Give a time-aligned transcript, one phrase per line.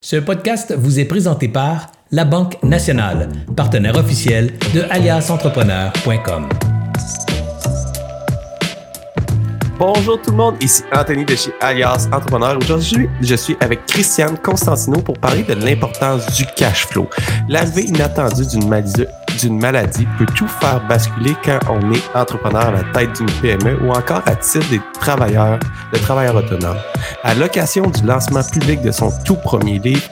[0.00, 6.48] Ce podcast vous est présenté par La Banque Nationale, partenaire officiel de aliasentrepreneur.com.
[9.76, 12.56] Bonjour tout le monde, ici Anthony de chez Alias Entrepreneur.
[12.58, 17.08] Aujourd'hui, je suis avec Christiane Constantino pour parler de l'importance du cash flow.
[17.48, 19.04] L'arrivée inattendue d'une maladie,
[19.38, 23.78] d'une maladie peut tout faire basculer quand on est entrepreneur à la tête d'une PME
[23.82, 25.58] ou encore à titre des travailleurs,
[25.92, 26.78] de travailleurs autonomes.
[27.22, 30.02] À l'occasion du lancement public de son tout premier livre,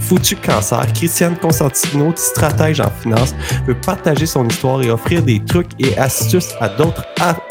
[0.00, 3.34] Foutu Cancer, Christiane Constantino, stratège en finance,
[3.66, 7.04] veut partager son histoire et offrir des trucs et astuces à d'autres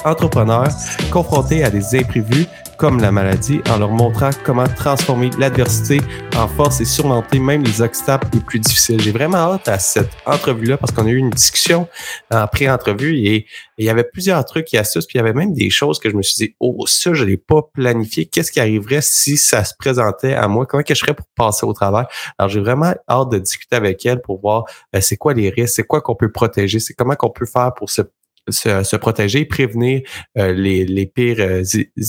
[0.05, 0.70] entrepreneurs
[1.12, 2.48] confrontés à des imprévus
[2.80, 6.00] comme la maladie en leur montrant comment transformer l'adversité
[6.38, 9.02] en force et surmonter même les obstacles les plus difficiles.
[9.02, 11.90] J'ai vraiment hâte à cette entrevue-là parce qu'on a eu une discussion
[12.32, 13.46] en pré-entrevue et,
[13.78, 16.10] il y avait plusieurs trucs et astuces, puis il y avait même des choses que
[16.10, 18.26] je me suis dit, oh, ça, je l'ai pas planifié.
[18.26, 20.66] Qu'est-ce qui arriverait si ça se présentait à moi?
[20.66, 22.06] Comment que je ferais pour passer au travail?
[22.38, 25.75] Alors, j'ai vraiment hâte de discuter avec elle pour voir euh, c'est quoi les risques,
[25.75, 28.02] c'est quoi qu'on peut protéger, c'est comment qu'on peut faire pour se
[28.52, 30.02] se, protéger, prévenir
[30.38, 31.64] euh, les, les, pires euh,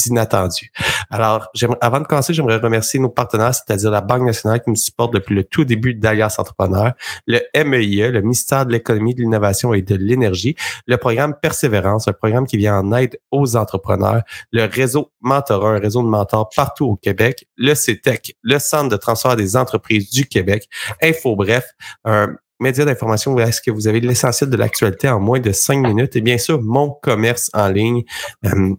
[0.06, 0.70] inattendus.
[1.10, 1.48] Alors,
[1.80, 5.34] avant de commencer, j'aimerais remercier nos partenaires, c'est-à-dire la Banque nationale qui nous supporte depuis
[5.34, 6.92] le tout début d'Alias Entrepreneur,
[7.26, 12.12] le MEIE, le ministère de l'économie, de l'innovation et de l'énergie, le programme Persévérance, un
[12.12, 16.86] programme qui vient en aide aux entrepreneurs, le réseau Mentorat, un réseau de mentors partout
[16.86, 20.68] au Québec, le CETEC, le Centre de transfert des entreprises du Québec,
[21.02, 21.64] Info Bref,
[22.04, 25.78] un médias d'information où est-ce que vous avez l'essentiel de l'actualité en moins de cinq
[25.86, 26.16] minutes?
[26.16, 28.04] Et bien sûr, mon commerce en ligne.
[28.46, 28.74] Euh,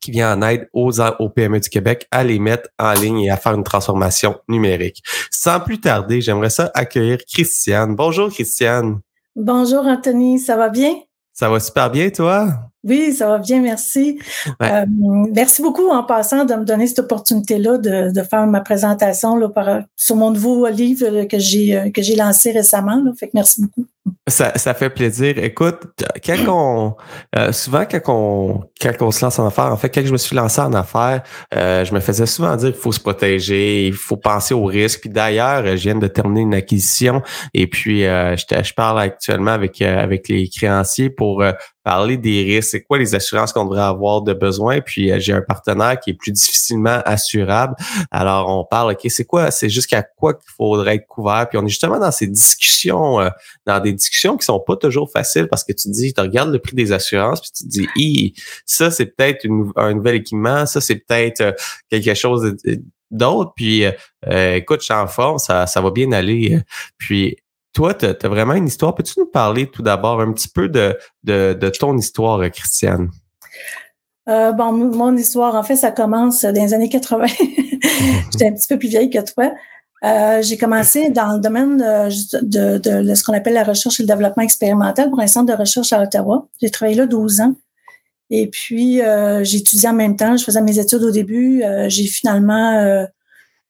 [0.00, 3.30] qui vient en aide aux, aux PME du Québec à les mettre en ligne et
[3.30, 5.02] à faire une transformation numérique.
[5.30, 7.94] Sans plus tarder, j'aimerais ça accueillir Christiane.
[7.94, 9.00] Bonjour Christiane.
[9.34, 10.94] Bonjour Anthony, ça va bien?
[11.32, 12.48] Ça va super bien, toi?
[12.84, 14.18] Oui, ça va bien, merci.
[14.62, 14.84] Euh,
[15.32, 19.48] merci beaucoup en passant de me donner cette opportunité-là de, de, faire ma présentation là,
[19.48, 23.02] par, sur mon nouveau livre que j'ai euh, que j'ai lancé récemment.
[23.02, 23.12] Là.
[23.18, 23.86] Fait que merci beaucoup.
[24.28, 25.38] Ça, ça fait plaisir.
[25.38, 25.80] Écoute,
[26.24, 26.94] quand on
[27.36, 30.18] euh, souvent quand on quand on se lance en affaires, en fait, quand je me
[30.18, 31.22] suis lancé en affaires,
[31.54, 35.00] euh, je me faisais souvent dire qu'il faut se protéger, il faut penser aux risques.
[35.00, 37.22] Puis d'ailleurs, je viens de terminer une acquisition
[37.54, 41.42] et puis je, je, parle actuellement avec avec les créanciers pour
[41.84, 44.80] parler des risques, c'est quoi les assurances qu'on devrait avoir de besoin?
[44.80, 47.76] Puis euh, j'ai un partenaire qui est plus difficilement assurable.
[48.10, 51.46] Alors on parle, ok, c'est quoi, c'est jusqu'à quoi qu'il faudrait être couvert?
[51.48, 53.28] Puis on est justement dans ces discussions, euh,
[53.66, 56.58] dans des discussions qui sont pas toujours faciles parce que tu dis, tu regardes le
[56.58, 58.34] prix des assurances, puis tu dis,
[58.64, 59.46] ça c'est peut-être
[59.76, 61.52] un nouvel équipement, ça c'est peut-être euh,
[61.90, 62.56] quelque chose
[63.10, 63.52] d'autre.
[63.54, 63.84] Puis
[64.26, 66.58] écoute, je suis en ça, ça va bien aller.
[66.98, 67.36] Puis
[67.74, 68.94] toi, tu as, vraiment une histoire.
[68.94, 73.10] Peux-tu nous parler tout d'abord un petit peu de, de, ton histoire, Christiane?
[74.28, 77.26] Euh, bon, mon histoire, en fait, ça commence dans les années 80.
[78.32, 79.52] J'étais un petit peu plus vieille que toi.
[80.04, 84.06] Euh, j'ai commencé dans le domaine de, de, ce qu'on appelle la recherche et le
[84.06, 86.46] développement expérimental pour un centre de recherche à Ottawa.
[86.60, 87.54] J'ai travaillé là 12 ans.
[88.30, 90.36] Et puis, euh, j'ai étudié en même temps.
[90.36, 91.62] Je faisais mes études au début.
[91.88, 93.06] j'ai finalement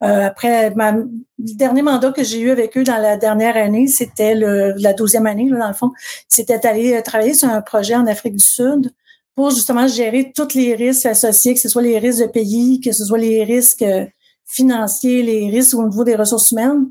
[0.04, 4.34] euh, après, le dernier mandat que j'ai eu avec eux dans la dernière année, c'était
[4.34, 5.92] la douzième année, là, dans le fond,
[6.28, 8.92] c'était d'aller euh, travailler sur un projet en Afrique du Sud
[9.34, 12.92] pour justement gérer tous les risques associés, que ce soit les risques de pays, que
[12.92, 14.04] ce soit les risques euh,
[14.46, 16.88] financiers, les risques au niveau des ressources humaines.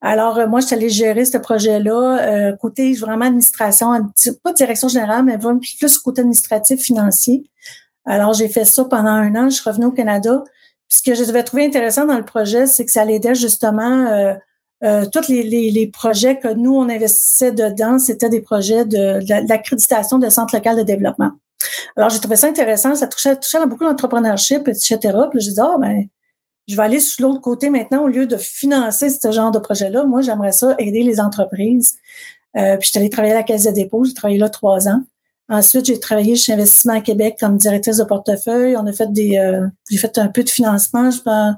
[0.00, 3.92] Alors, moi, je suis allée gérer ce projet-là, côté vraiment administration,
[4.42, 7.44] pas direction générale, mais plus côté administratif, financier.
[8.04, 9.48] Alors, j'ai fait ça pendant un an.
[9.48, 10.42] Je suis revenue au Canada
[10.92, 14.34] ce que je devais trouver intéressant dans le projet, c'est que ça l'aidait justement euh,
[14.84, 20.18] euh, tous les, les, projets que nous, on investissait dedans, c'était des projets de, l'accréditation
[20.18, 21.30] de, centres local de développement.
[21.96, 22.94] Alors, j'ai trouvé ça intéressant.
[22.94, 24.98] Ça touchait, touchait beaucoup l'entrepreneurship, etc.
[25.30, 26.04] Puis j'ai dit, ah, ben,
[26.68, 30.04] je vais aller sur l'autre côté maintenant, au lieu de financer ce genre de projet-là.
[30.04, 31.94] Moi, j'aimerais ça aider les entreprises.
[32.58, 34.04] Euh, puis, je suis allée travailler à la Caisse de dépôt.
[34.04, 35.00] J'ai travaillé là trois ans.
[35.52, 38.74] Ensuite, j'ai travaillé chez Investissement Québec comme directrice de portefeuille.
[38.74, 41.10] On a fait des, euh, j'ai fait un peu de financement.
[41.10, 41.56] Je pense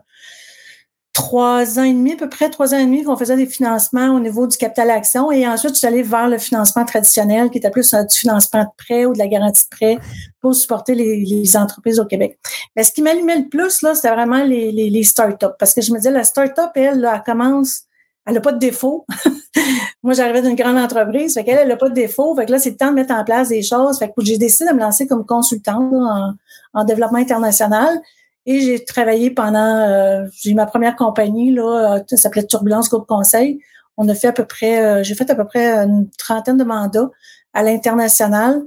[1.12, 4.08] trois ans et demi, à peu près trois ans et demi qu'on faisait des financements
[4.08, 5.30] au niveau du capital action.
[5.30, 8.68] Et ensuite, je suis allée vers le financement traditionnel, qui était plus du financement de
[8.76, 9.98] prêt ou de la garantie de prêt
[10.40, 12.36] pour supporter les, entreprises au Québec.
[12.74, 15.54] Mais ce qui m'allumait le plus, là, c'était vraiment les, les, startups.
[15.56, 17.82] Parce que je me disais, la startup, elle, elle commence
[18.26, 19.06] elle n'a pas de défaut.
[20.02, 22.34] Moi, j'arrivais d'une grande entreprise, fait qu'elle, elle n'a pas de défaut.
[22.36, 23.98] Fait que là, c'est le temps de mettre en place des choses.
[23.98, 25.92] Fait que j'ai décidé de me lancer comme consultante
[26.74, 28.00] en, développement international.
[28.46, 32.90] Et j'ai travaillé pendant, euh, j'ai eu ma première compagnie, là, euh, ça s'appelait Turbulence
[32.90, 33.58] Groupe Conseil.
[33.96, 36.64] On a fait à peu près, euh, j'ai fait à peu près une trentaine de
[36.64, 37.10] mandats
[37.54, 38.62] à l'international.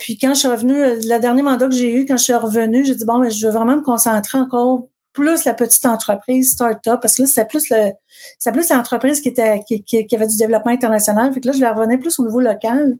[0.00, 2.84] puis quand je suis revenue, le dernier mandat que j'ai eu, quand je suis revenue,
[2.84, 7.00] j'ai dit, bon, mais je veux vraiment me concentrer encore plus la petite entreprise, start-up,
[7.00, 7.90] parce que là, c'était plus le,
[8.38, 11.32] c'est plus l'entreprise qui était, qui, qui, avait du développement international.
[11.32, 12.96] Fait que là, je vais revenir plus au niveau local.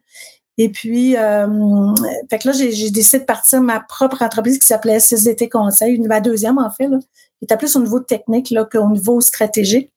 [0.60, 1.46] Et puis, euh,
[2.28, 6.20] fait que là, j'ai décidé de partir ma propre entreprise qui s'appelait SSDT Conseil, ma
[6.20, 9.92] deuxième en fait, là, qui était plus au niveau technique là, qu'au niveau stratégique.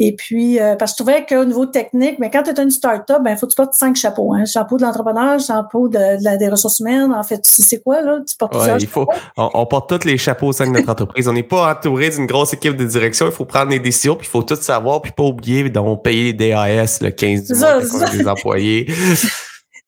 [0.00, 2.70] Et puis, euh, parce que je trouvais qu'au niveau technique, mais quand tu es une
[2.70, 4.32] start-up, ben, il faut que tu portes cinq chapeaux.
[4.32, 4.44] Hein.
[4.44, 7.12] Chapeau de l'entrepreneur, chapeau de, la, des ressources humaines.
[7.12, 8.20] En fait, tu sais c'est quoi, là?
[8.24, 11.26] Tu portes ouais, il faut, on, porte tous les chapeaux au sein de notre entreprise.
[11.26, 13.26] On n'est pas entouré d'une grosse équipe de direction.
[13.26, 16.32] Il faut prendre des décisions, puis il faut tout savoir, puis pas oublier donc payer
[16.32, 18.86] les DAS le 15 du mois des employés.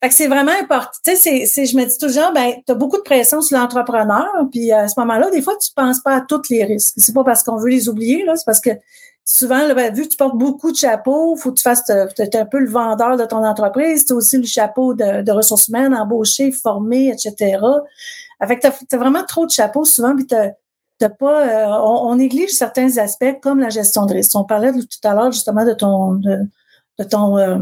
[0.02, 0.90] Fait que c'est vraiment important.
[1.04, 4.26] Tu sais, c'est, je me dis toujours, ben, tu as beaucoup de pression sur l'entrepreneur,
[4.50, 6.94] puis à ce moment-là, des fois, tu penses pas à tous les risques.
[6.96, 8.70] C'est pas parce qu'on veut les oublier, là, c'est parce que
[9.24, 12.36] souvent, là, ben, vu que tu portes beaucoup de chapeaux, faut que tu fasses, tu
[12.36, 16.52] un peu le vendeur de ton entreprise, tu aussi le chapeau de, ressources humaines, embaucher,
[16.52, 17.58] former, etc.
[18.40, 22.98] Que tu as, vraiment trop de chapeaux souvent, puis t'as pas, euh, on, néglige certains
[22.98, 24.32] aspects comme la gestion de risque.
[24.34, 26.40] On parlait tout à l'heure justement de ton, de,
[27.04, 27.56] ton, euh,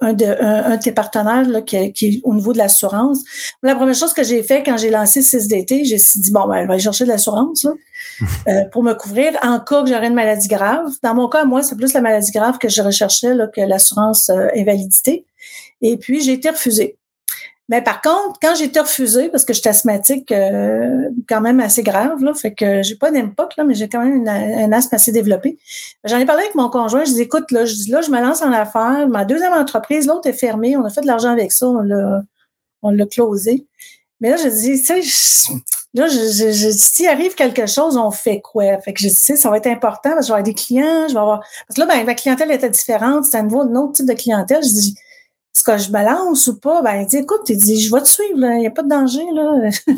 [0.00, 3.20] un, de, un, tes partenaires là, qui, qui, est au niveau de l'assurance.
[3.62, 6.72] La première chose que j'ai fait quand j'ai lancé 6DT, j'ai dit, bon, ben, je
[6.72, 7.66] vais chercher de l'assurance
[8.48, 10.90] euh, pour me couvrir en cas que j'aurais une maladie grave.
[11.02, 14.30] Dans mon cas, moi, c'est plus la maladie grave que je recherchais là, que l'assurance
[14.30, 15.24] euh, invalidité.
[15.82, 16.96] Et puis, j'ai été refusée.
[17.70, 22.22] Mais par contre, quand été refusée, parce que j'étais asthmatique euh, quand même assez grave,
[22.22, 25.12] là, fait que j'ai pas d'impoc, là, mais j'ai quand même une, un asthme assez
[25.12, 25.58] développé.
[26.04, 28.20] J'en ai parlé avec mon conjoint, je dis écoute, là, je dis là, je me
[28.20, 29.08] lance en affaires.
[29.08, 32.22] Ma deuxième entreprise, l'autre est fermée, on a fait de l'argent avec ça, on l'a
[32.84, 33.66] on l'a closé.
[34.20, 35.52] Mais là, je dis, tu sais,
[35.94, 38.78] là, je, je, s'il arrive quelque chose, on fait quoi?
[38.80, 41.08] Fait que je dis, ça va être important parce que je vais avoir des clients,
[41.08, 41.40] je vais avoir.
[41.66, 44.14] Parce que là, ben, ma clientèle était différente, c'était un nouveau, un autre type de
[44.14, 44.62] clientèle.
[44.62, 44.96] Je dis,
[45.54, 46.82] est-ce que je balance ou pas?
[46.82, 48.88] Ben, il dit, écoute, il dit, je vais te suivre, il n'y a pas de
[48.88, 49.70] danger, là.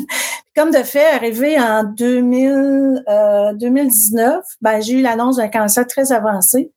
[0.55, 6.11] Comme de fait, arrivé en 2000, euh, 2019, ben, j'ai eu l'annonce d'un cancer très
[6.11, 6.71] avancé.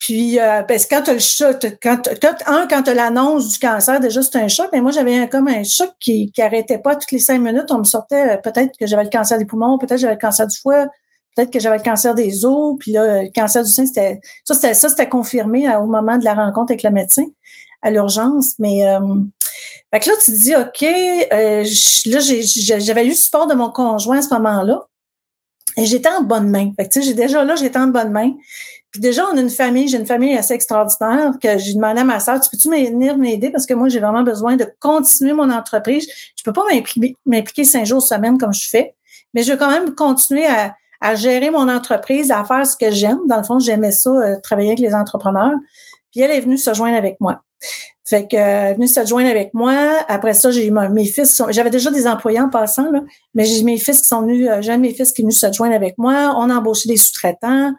[0.00, 2.08] Puis, euh, parce que quand tu le choc, quand,
[2.46, 5.62] un, quand tu l'annonce du cancer, déjà, c'est un choc, mais moi, j'avais comme un
[5.62, 7.70] choc qui, qui arrêtait pas toutes les cinq minutes.
[7.70, 10.20] On me sortait, euh, peut-être que j'avais le cancer des poumons, peut-être que j'avais le
[10.20, 10.88] cancer du foie,
[11.36, 14.54] peut-être que j'avais le cancer des os, puis là, le cancer du sein, c'était, ça,
[14.54, 17.26] c'était, ça, c'était confirmé euh, au moment de la rencontre avec le médecin
[17.82, 18.54] à l'urgence.
[18.58, 18.98] Mais euh,
[19.92, 21.64] fait que là, tu te dis, OK, euh,
[22.06, 24.86] là, j'avais eu le support de mon conjoint à ce moment-là.
[25.76, 26.72] Et j'étais en bonne main.
[26.76, 28.32] Fait que, j'ai déjà là, j'étais en bonne main.
[28.90, 32.04] Puis déjà, on a une famille, j'ai une famille assez extraordinaire que j'ai demandé à
[32.04, 35.50] ma soeur, tu peux-tu venir m'aider parce que moi, j'ai vraiment besoin de continuer mon
[35.50, 36.06] entreprise.
[36.36, 36.64] Je peux pas
[37.24, 38.94] m'impliquer cinq jours semaine comme je fais,
[39.32, 42.90] mais je veux quand même continuer à, à gérer mon entreprise, à faire ce que
[42.90, 43.18] j'aime.
[43.26, 45.54] Dans le fond, j'aimais ça, euh, travailler avec les entrepreneurs.
[46.12, 47.42] Puis elle est venue se joindre avec moi.
[48.04, 50.04] Fait que euh, est venue se joindre avec moi.
[50.08, 51.40] Après ça, j'ai mes fils.
[51.50, 53.00] J'avais déjà des employés en passant, là,
[53.34, 54.48] mais j'ai mes fils qui sont venus.
[54.48, 56.34] Euh, j'ai mes fils qui est venu se joindre avec moi.
[56.36, 57.72] On a embauché des sous-traitants,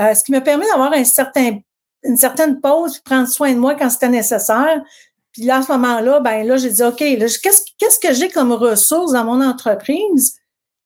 [0.00, 1.58] euh, ce qui me permet d'avoir un certain,
[2.04, 4.82] une certaine pause, prendre soin de moi quand c'était nécessaire.
[5.32, 8.52] Puis là, à ce moment-là, ben là, j'ai dit OK, qu'est-ce qu'est-ce que j'ai comme
[8.52, 10.34] ressources dans mon entreprise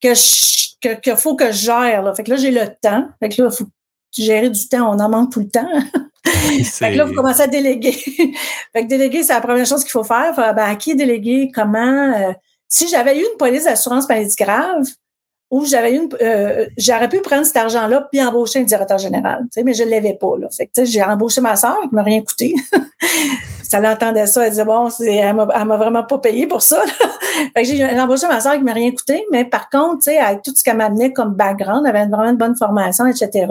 [0.02, 2.02] que je, que, faut que je gère.
[2.02, 2.14] Là?
[2.14, 3.08] Fait que là, j'ai le temps.
[3.20, 3.66] Fait que là, faut
[4.16, 4.94] gérer du temps.
[4.94, 5.68] On en manque tout le temps.
[6.24, 7.92] fait que là, vous commencez à déléguer.
[8.72, 10.34] fait que déléguer, c'est la première chose qu'il faut faire.
[10.36, 11.50] ben, à qui déléguer?
[11.54, 12.12] Comment?
[12.14, 12.32] Euh,
[12.68, 14.86] si j'avais eu une police d'assurance maladie grave,
[15.52, 19.74] ou j'avais une, euh, j'aurais pu prendre cet argent-là puis embaucher un directeur général, mais
[19.74, 20.48] je ne l'avais pas, là.
[20.50, 22.54] Fait que, j'ai embauché ma soeur, qui m'a rien coûté.
[23.62, 26.82] ça l'entendait ça, elle disait, bon, c'est, elle m'a, m'a vraiment pas payé pour ça,
[27.54, 30.16] fait que j'ai embauché ma soeur qui m'a rien coûté, mais par contre, tu sais,
[30.16, 33.46] avec tout ce qu'elle m'amenait comme background, elle avait vraiment une bonne formation, etc.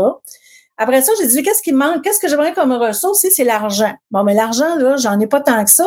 [0.82, 2.04] Après ça, j'ai dit, qu'est-ce qui manque?
[2.04, 3.24] Qu'est-ce que j'aimerais comme ressource?
[3.30, 3.94] C'est l'argent.
[4.10, 5.86] Bon, mais l'argent, là, j'en ai pas tant que ça.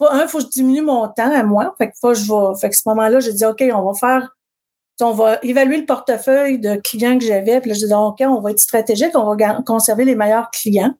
[0.00, 1.74] Un, faut que je diminue mon temps à moi.
[1.76, 4.34] Fait que, faut, je vais, fait que ce moment-là, j'ai dit, OK, on va faire,
[5.02, 7.60] on va évaluer le portefeuille de clients que j'avais.
[7.60, 10.94] Puis là, je dis, OK, on va être stratégique, on va conserver les meilleurs clients.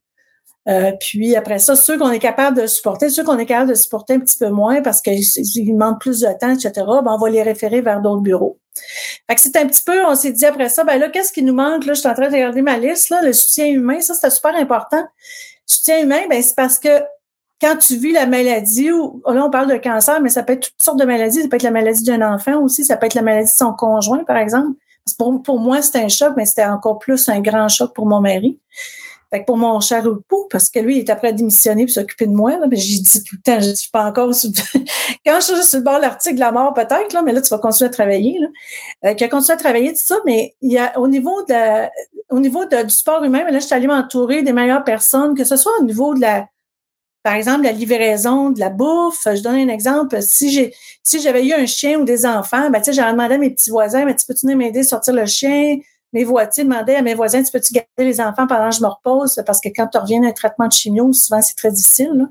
[0.68, 3.74] Euh, puis après ça, ceux qu'on est capable de supporter, ceux qu'on est capable de
[3.74, 5.24] supporter un petit peu moins parce qu'ils
[5.66, 8.59] demandent plus de temps, etc., ben, on va les référer vers d'autres bureaux.
[9.28, 11.42] Fait que c'est un petit peu, on s'est dit après ça, ben là, qu'est-ce qui
[11.42, 11.84] nous manque?
[11.84, 14.30] Là, je suis en train de regarder ma liste, là, le soutien humain, ça, c'était
[14.30, 15.00] super important.
[15.00, 15.06] Le
[15.66, 17.02] soutien humain, ben, c'est parce que
[17.60, 20.70] quand tu vis la maladie, ou là, on parle de cancer, mais ça peut être
[20.70, 21.42] toutes sortes de maladies.
[21.42, 23.74] Ça peut être la maladie d'un enfant aussi, ça peut être la maladie de son
[23.74, 24.78] conjoint, par exemple.
[25.18, 28.20] Pour, pour moi, c'était un choc, mais c'était encore plus un grand choc pour mon
[28.20, 28.58] mari.
[29.32, 31.94] Fait que pour mon cher époux, parce que lui, il était prêt à démissionner pour
[31.94, 34.50] s'occuper de moi, mais j'ai dit tout le temps, je suis pas encore sur...
[35.26, 37.40] quand je suis sur le bord de l'article de la mort, peut-être, là, mais là,
[37.40, 38.48] tu vas continuer à travailler, là.
[39.04, 41.88] Euh, qui a continué à travailler, tout ça, mais il y a, au niveau de
[42.30, 45.56] au niveau du sport humain, là, je suis allée m'entourer des meilleures personnes, que ce
[45.56, 46.46] soit au niveau de la,
[47.22, 49.26] par exemple, la livraison de la bouffe.
[49.26, 50.22] Je donne un exemple.
[50.22, 50.72] Si j'ai,
[51.02, 53.50] si j'avais eu un chien ou des enfants, ben, tu sais, j'aurais demandé à mes
[53.50, 55.78] petits voisins, mais tu peux-tu m'aider à sortir le chien?
[56.12, 58.88] Mes voisins demandaient à mes voisins, tu peux-tu garder les enfants pendant que je me
[58.88, 59.40] repose?
[59.46, 62.28] Parce que quand tu reviens d'un traitement de chimio, souvent, c'est très difficile,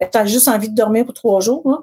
[0.00, 1.78] Tu as juste envie de dormir pour trois jours, là.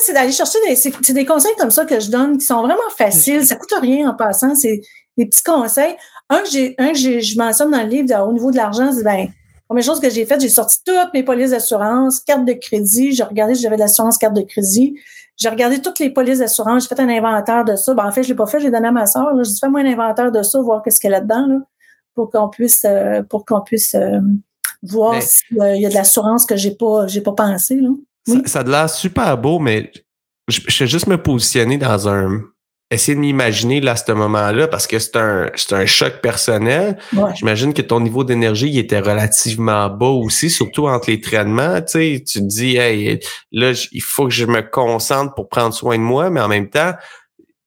[0.00, 2.78] C'est d'aller chercher des, c'est, des conseils comme ça que je donne qui sont vraiment
[2.96, 3.44] faciles.
[3.44, 4.54] Ça coûte rien en passant.
[4.54, 4.80] C'est
[5.16, 5.96] des petits conseils.
[6.28, 9.02] Un que j'ai, un que je mentionne dans le livre au niveau de l'argent, c'est
[9.02, 9.28] ben,
[9.68, 13.12] première chose que j'ai faite, j'ai sorti toutes mes polices d'assurance, carte de crédit.
[13.12, 14.98] J'ai regardé si j'avais de l'assurance carte de crédit.
[15.36, 16.84] J'ai regardé toutes les polices d'assurance.
[16.84, 17.94] J'ai fait un inventaire de ça.
[17.94, 18.60] Ben, en fait, je l'ai pas fait.
[18.60, 19.32] J'ai donné à ma soeur.
[19.36, 21.58] J'ai dit, fais-moi un inventaire de ça, voir qu'est-ce qu'elle a dedans, là,
[22.14, 24.20] pour qu'on puisse, euh, pour qu'on puisse euh,
[24.82, 27.90] voir s'il y a de l'assurance que j'ai pas, j'ai pas pensé, là.
[28.26, 29.90] Ça, ça a l'air super beau, mais
[30.46, 32.40] je, je vais juste me positionner dans un,
[32.92, 36.98] essayer de m'imaginer là à ce moment-là parce que c'est un c'est un choc personnel.
[37.34, 41.80] J'imagine que ton niveau d'énergie était relativement bas aussi, surtout entre les traitements.
[41.80, 43.20] Tu sais, tu te dis hey
[43.50, 46.68] là il faut que je me concentre pour prendre soin de moi, mais en même
[46.68, 46.92] temps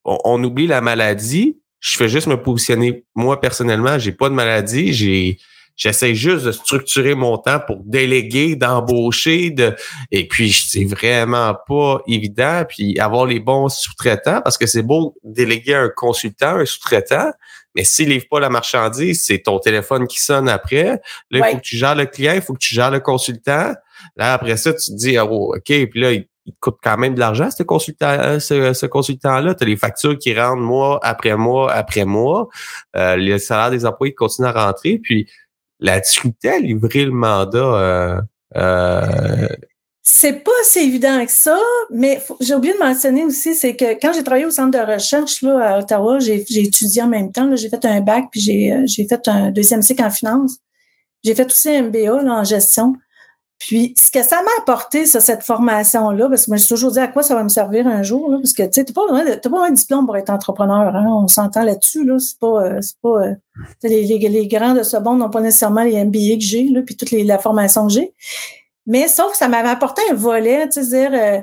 [0.04, 1.58] on, oublie la maladie.
[1.80, 5.38] Je fais juste me positionner moi personnellement, j'ai pas de maladie, j'ai
[5.76, 9.76] J'essaie juste de structurer mon temps pour déléguer, d'embaucher, de
[10.10, 12.64] et puis c'est vraiment pas évident.
[12.68, 17.30] Puis avoir les bons sous-traitants parce que c'est beau déléguer un consultant, un sous-traitant,
[17.76, 21.00] mais s'il livre pas la marchandise, c'est ton téléphone qui sonne après.
[21.30, 23.74] Là, il faut que tu gères le client, il faut que tu gères le consultant.
[24.16, 26.26] Là, après ça, tu te dis, oh, OK, puis là, il,
[26.60, 29.56] coûte quand même de l'argent, ce consultant, ce, ce consultant-là.
[29.56, 32.46] Tu as les factures qui rentrent mois après mois après mois.
[32.94, 35.00] Euh, le salaire des employés continue à rentrer.
[35.02, 35.28] Puis
[35.80, 37.58] la difficulté à livrer le mandat.
[37.58, 38.20] Euh,
[38.56, 39.48] euh,
[40.02, 41.58] c'est pas si évident que ça,
[41.90, 45.42] mais j'ai oublié de mentionner aussi, c'est que quand j'ai travaillé au centre de recherche
[45.42, 47.54] là, à Ottawa, j'ai étudié en même temps.
[47.56, 50.58] J'ai fait un bac, puis j'ai euh, fait un deuxième cycle en finance.
[51.24, 52.94] J'ai fait aussi un MBA là, en gestion.
[53.58, 56.98] Puis, ce que ça m'a apporté, ça, cette formation-là, parce que moi, j'ai toujours dit
[56.98, 59.36] à quoi ça va me servir un jour, là, parce que, tu sais, t'as pas,
[59.36, 62.78] t'as pas un diplôme pour être entrepreneur, hein, on s'entend là-dessus, là, c'est pas, euh,
[62.82, 63.34] c'est pas, euh,
[63.82, 66.82] les, les, les, grands de ce monde n'ont pas nécessairement les MBA que j'ai, là,
[66.82, 68.12] puis toute les, la formation que j'ai.
[68.86, 71.40] Mais, sauf que ça m'avait apporté un volet, tu sais, dire, euh,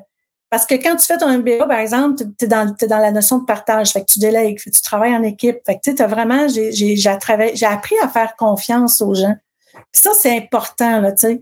[0.52, 3.12] parce que quand tu fais ton MBA, par exemple, tu es dans, es dans la
[3.12, 6.06] notion de partage, fait que tu délègues, tu travailles en équipe, fait que tu sais,
[6.06, 9.36] vraiment, j'ai, j'ai, j'ai appris à faire confiance aux gens.
[9.92, 11.42] Ça, c'est important, là, tu sais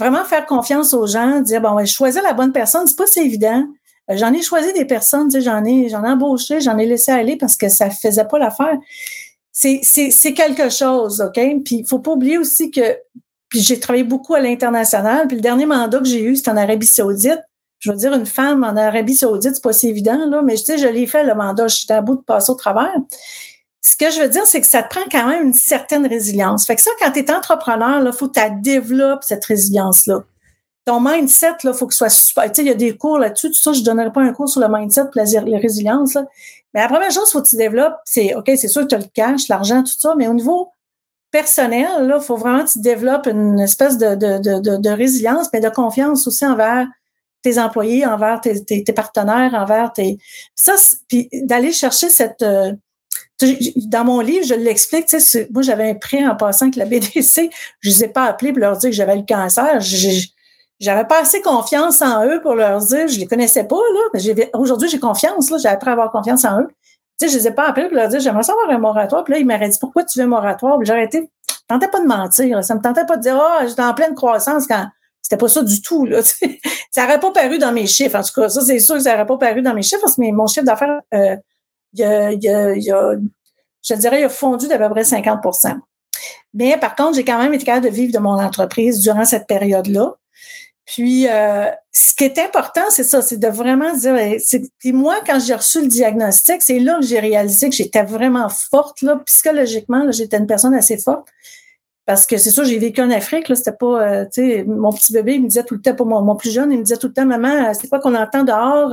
[0.00, 3.20] vraiment faire confiance aux gens, dire bon, ouais, choisir la bonne personne, c'est pas si
[3.20, 3.64] évident.
[4.10, 7.36] Euh, j'en ai choisi des personnes, j'en ai, j'en ai embauché, j'en ai laissé aller
[7.36, 8.76] parce que ça faisait pas l'affaire.
[9.52, 11.40] C'est, c'est, c'est quelque chose, OK?
[11.64, 12.96] Puis il faut pas oublier aussi que
[13.50, 15.26] puis j'ai travaillé beaucoup à l'international.
[15.26, 17.40] Puis le dernier mandat que j'ai eu, c'était en Arabie Saoudite.
[17.80, 20.64] Je veux dire, une femme en Arabie Saoudite, c'est pas si évident, là, mais tu
[20.64, 22.94] sais, je l'ai fait le mandat, j'étais à bout de passer au travers
[23.82, 26.66] ce que je veux dire, c'est que ça te prend quand même une certaine résilience.
[26.66, 30.22] Fait que ça, quand tu es entrepreneur, il faut que tu développes cette résilience-là.
[30.84, 32.44] Ton mindset, il faut que ce soit super.
[32.44, 34.32] Tu sais, il y a des cours là-dessus, tout ça, je ne donnerai pas un
[34.32, 36.14] cours sur le mindset la, la résilience.
[36.14, 36.24] Là.
[36.74, 38.94] Mais la première chose, il faut que tu développes, c'est OK, c'est sûr que tu
[38.94, 40.70] as le cash, l'argent, tout ça, mais au niveau
[41.30, 45.60] personnel, il faut vraiment que tu développes une espèce de, de, de, de, résilience, mais
[45.60, 46.86] de confiance aussi envers
[47.42, 50.18] tes employés, envers tes, tes, partenaires, envers tes.
[50.54, 50.74] Ça,
[51.08, 52.42] puis d'aller chercher cette.
[52.42, 52.72] Euh,
[53.76, 55.06] dans mon livre, je l'explique.
[55.06, 57.50] Tu sais, moi, j'avais un prêt en passant avec la BDC.
[57.80, 59.80] Je les ai pas appelés pour leur dire que j'avais le cancer.
[60.80, 64.20] J'avais pas assez confiance en eux pour leur dire, je les connaissais pas, là.
[64.54, 65.58] Aujourd'hui, j'ai confiance, là.
[65.58, 66.68] J'ai appris à avoir confiance en eux.
[67.18, 69.24] Tu sais, je les ai pas appelés pour leur dire, j'aimerais savoir un moratoire.
[69.24, 70.78] Puis là, ils m'auraient dit, pourquoi tu veux un moratoire?
[70.88, 71.30] Arrêté.
[71.48, 72.64] Je tentais pas de mentir.
[72.64, 74.86] Ça me tentait pas de dire, oh, j'étais en pleine croissance quand
[75.30, 76.22] c'était pas ça du tout, là.
[76.90, 78.18] ça aurait pas paru dans mes chiffres.
[78.18, 80.16] En tout cas, ça, c'est sûr que ça aurait pas paru dans mes chiffres parce
[80.16, 81.36] que mon chiffre d'affaires, euh,
[81.92, 83.14] il a, il a, a,
[83.82, 85.78] je dirais, il a fondu d'à peu près 50%
[86.54, 89.46] Mais par contre, j'ai quand même été capable de vivre de mon entreprise durant cette
[89.46, 90.14] période-là.
[90.86, 94.16] Puis, euh, ce qui est important, c'est ça, c'est de vraiment dire.
[94.78, 98.48] Puis moi, quand j'ai reçu le diagnostic, c'est là que j'ai réalisé que j'étais vraiment
[98.48, 99.00] forte.
[99.02, 101.28] Là, psychologiquement, j'étais une personne assez forte.
[102.06, 104.92] Parce que c'est ça, j'ai vécu en Afrique, là, c'était pas, euh, tu sais, mon
[104.92, 106.82] petit bébé, il me disait tout le temps, pas mon, mon, plus jeune, il me
[106.82, 108.92] disait tout le temps, maman, c'est quoi qu'on entend dehors?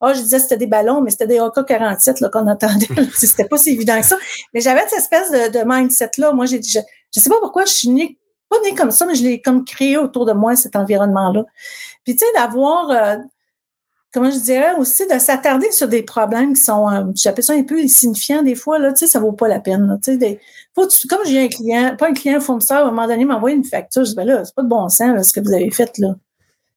[0.00, 2.88] Ah, je disais c'était des ballons, mais c'était des AK-47 qu'on entendait.
[3.14, 4.16] c'était pas si évident que ça.
[4.52, 6.32] Mais j'avais cette espèce de, mindset-là.
[6.32, 6.78] Moi, j'ai je,
[7.14, 9.64] je sais pas pourquoi je suis née, pas née comme ça, mais je l'ai comme
[9.64, 11.44] créé autour de moi, cet environnement-là.
[12.04, 13.16] Puis, tu sais, d'avoir, euh,
[14.12, 17.62] comment je dirais aussi, de s'attarder sur des problèmes qui sont, euh, j'appelle ça un
[17.62, 19.98] peu insignifiants des fois, là, tu sais, ça vaut pas la peine.
[20.02, 20.40] tu sais, des,
[20.74, 23.64] faut, comme j'ai un client, pas un client fournisseur, à un moment donné, m'envoie une
[23.64, 25.90] facture, je dis, ben là, c'est pas de bon sens, ce que vous avez fait,
[25.98, 26.14] là.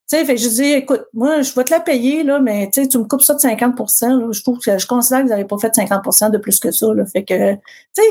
[0.09, 2.81] Tu sais, fait je dis, écoute, moi, je vais te la payer, là, mais tu
[2.97, 5.71] me coupes ça de 50% Je trouve que je considère que vous n'avez pas fait
[5.71, 6.87] 50% de plus que ça.
[6.95, 7.05] Là.
[7.05, 7.59] Fait que, tu
[7.93, 8.03] sais,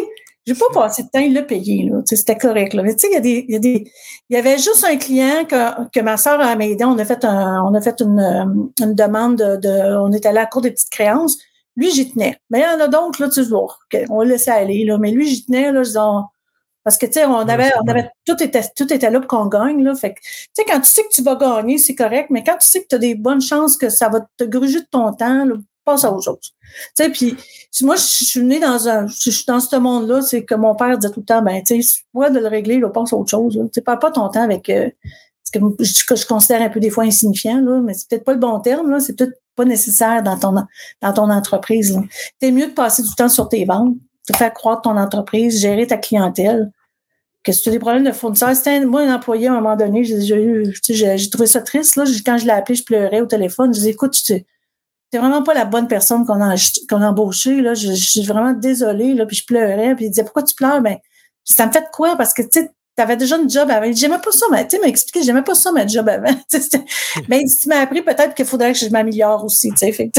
[0.46, 2.00] J'ai pas passé de temps, il l'a payé, là.
[2.04, 2.82] C'était correct, là.
[2.84, 3.90] Mais tu sais, il y a des, il y a des,
[4.30, 6.84] il y avait juste un client que, que ma soeur a aidé.
[6.84, 10.38] On a fait un, on a fait une, euh, une demande de, on est allé
[10.38, 11.36] à la cour des petites créances.
[11.76, 12.38] Lui, j'y tenais.
[12.50, 14.98] Mais il y en a d'autres, là, tu sais, on va laisser aller, là.
[14.98, 16.22] Mais lui, j'y tenais, là, disons,
[16.88, 19.44] parce que, tu sais, on avait, on avait, tout était, tout était là pour qu'on
[19.44, 19.94] gagne, là.
[19.94, 22.56] Fait que, tu sais, quand tu sais que tu vas gagner, c'est correct, mais quand
[22.56, 25.12] tu sais que tu as des bonnes chances que ça va te gruger de ton
[25.12, 26.38] temps, là, passe à autre chose.
[26.40, 27.36] Tu sais, puis
[27.82, 30.96] moi, je suis née dans un, je suis dans ce monde-là, c'est que mon père
[30.96, 33.52] disait tout le temps, ben, tu sais, de le régler, là, passe à autre chose.
[33.52, 34.88] Tu sais, pas ton temps avec euh,
[35.44, 38.32] ce que je, je, considère un peu des fois insignifiant, là, mais c'est peut-être pas
[38.32, 40.54] le bon terme, là, c'est peut-être pas nécessaire dans ton,
[41.02, 42.00] dans ton entreprise.
[42.40, 43.94] C'est mieux de passer du temps sur tes ventes,
[44.30, 46.70] de faire croître ton entreprise, gérer ta clientèle.
[47.48, 49.74] Que si tu as des problèmes de fournisseurs, c'était moi un employé à un moment
[49.74, 51.96] donné, j'ai trouvé ça triste.
[51.96, 53.72] Là, quand je l'ai appelé, je pleurais au téléphone.
[53.72, 54.44] Je disais, écoute, tu
[55.10, 57.72] t'es vraiment pas la bonne personne qu'on a, a embauchée, là.
[57.72, 59.24] Je, suis vraiment désolée, là.
[59.24, 59.94] Puis je pleurais.
[59.94, 60.82] Puis il disait, pourquoi tu pleures?
[60.82, 60.98] Ben,
[61.42, 62.16] ça me fait quoi?
[62.16, 63.90] Parce que, tu sais, t'avais déjà une job avant.
[63.90, 66.38] J'aimais pas ça, mais tu expliqué, j'aimais pas ça, ma job avant.
[67.30, 69.72] mais tu m'as appris peut-être qu'il faudrait que je m'améliore aussi.
[69.78, 70.12] C'était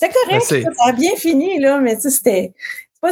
[0.00, 2.10] correct, ça a bien fini, là, mais tu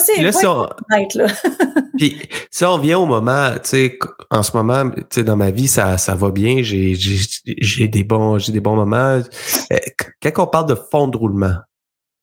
[0.01, 0.63] c'est pas si on...
[0.63, 1.27] là.
[1.99, 2.21] Puis
[2.51, 3.99] si on vient au moment, tu sais,
[4.31, 8.05] en ce moment, tu sais, dans ma vie, ça, ça va bien, j'ai, j'ai, des
[8.05, 9.21] bons, j'ai des bons moments.
[9.73, 9.79] Euh,
[10.23, 11.57] quand on parle de fonds de roulement,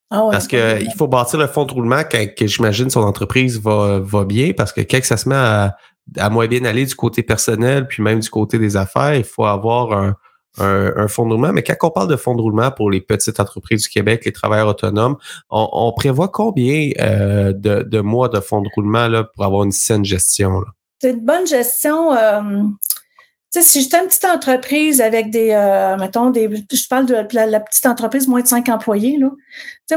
[0.09, 3.61] ah parce que il faut bâtir le fonds de roulement quand que j'imagine son entreprise
[3.61, 5.77] va, va bien, parce que quand ça se met à,
[6.17, 9.45] à moins bien aller du côté personnel, puis même du côté des affaires, il faut
[9.45, 10.15] avoir un,
[10.57, 11.53] un, fonds de roulement.
[11.53, 14.31] Mais quand on parle de fonds de roulement pour les petites entreprises du Québec, les
[14.31, 15.17] travailleurs autonomes,
[15.49, 20.05] on, prévoit combien euh, de, mois de fonds de roulement là, pour avoir une saine
[20.05, 20.63] gestion?
[20.99, 22.13] C'est une bonne gestion.
[22.13, 22.63] Euh,
[23.59, 27.85] si j'étais une petite entreprise avec des, euh, mettons, des, je parle de la, petite
[27.85, 29.29] entreprise moins de cinq employés, là.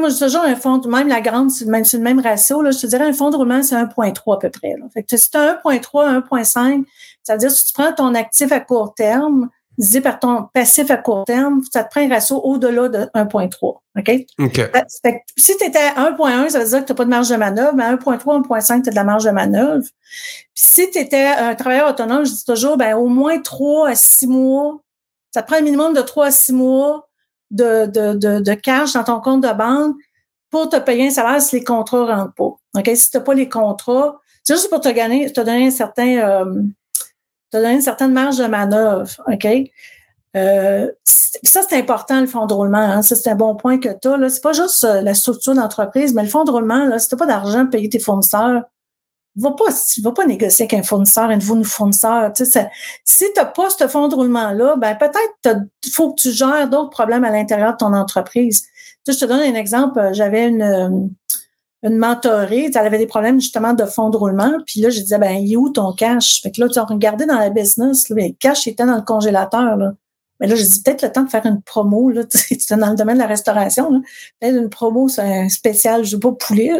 [0.00, 2.72] Moi, j'ai toujours un fonds, même la grande, c'est le même, le même ratio, là.
[2.72, 4.74] Je te dirais, un fonds de roulement, c'est 1.3 à peu près,
[5.16, 6.84] si tu as 1.3, 1.5,
[7.22, 10.90] ça veut dire si tu prends ton actif à court terme, divisé par ton passif
[10.90, 13.78] à court terme, ça te prend un ratio au-delà de 1.3.
[13.98, 14.26] OK?
[15.36, 17.36] Si tu étais à 1.1, ça veut dire que tu n'as pas de marge de
[17.36, 19.84] manœuvre, mais à 1.3, 1.5, tu as de la marge de manœuvre.
[20.54, 23.94] Puis si tu étais un travailleur autonome, je dis toujours, ben, au moins 3 à
[23.94, 24.80] 6 mois,
[25.32, 27.08] ça te prend un minimum de 3 à 6 mois
[27.50, 29.96] de, de, de, de cash dans ton compte de banque
[30.50, 32.56] pour te payer un salaire si les contrats ne rentrent pas.
[32.78, 32.90] OK?
[32.94, 36.18] Si tu n'as pas les contrats, c'est juste pour te gagner, te donner un certain,
[36.18, 36.62] euh,
[37.54, 39.46] te donner une certaine marge de manœuvre, OK?
[40.36, 42.78] Euh, ça, c'est important, le fonds de roulement.
[42.78, 43.02] Hein?
[43.02, 44.28] Ça, c'est un bon point que tu as.
[44.28, 47.16] C'est pas juste euh, la structure d'entreprise, mais le fonds de roulement, là, si tu
[47.16, 48.62] pas d'argent payer tes fournisseurs,
[49.36, 49.64] va pas,
[50.02, 52.32] va pas négocier avec un fournisseur, un nouveau fournisseur.
[52.34, 55.60] Si tu n'as pas ce fonds de roulement-là, ben peut-être
[55.92, 58.64] faut que tu gères d'autres problèmes à l'intérieur de ton entreprise.
[59.06, 60.00] Je te donne un exemple.
[60.12, 61.10] J'avais une,
[61.84, 64.52] une mentorée, elle avait des problèmes justement de fond de roulement.
[64.66, 66.40] Puis là, je disais, ben, il est où ton cash?
[66.42, 69.76] Fait que là, tu as regardé dans la business, le cash était dans le congélateur.
[69.76, 69.92] Là.
[70.40, 72.10] Mais là, je dis peut-être le temps de faire une promo.
[72.10, 74.02] Là, tu es dans le domaine de la restauration.
[74.40, 76.72] Peut-être une promo, c'est un spécial, je veux pas poulet.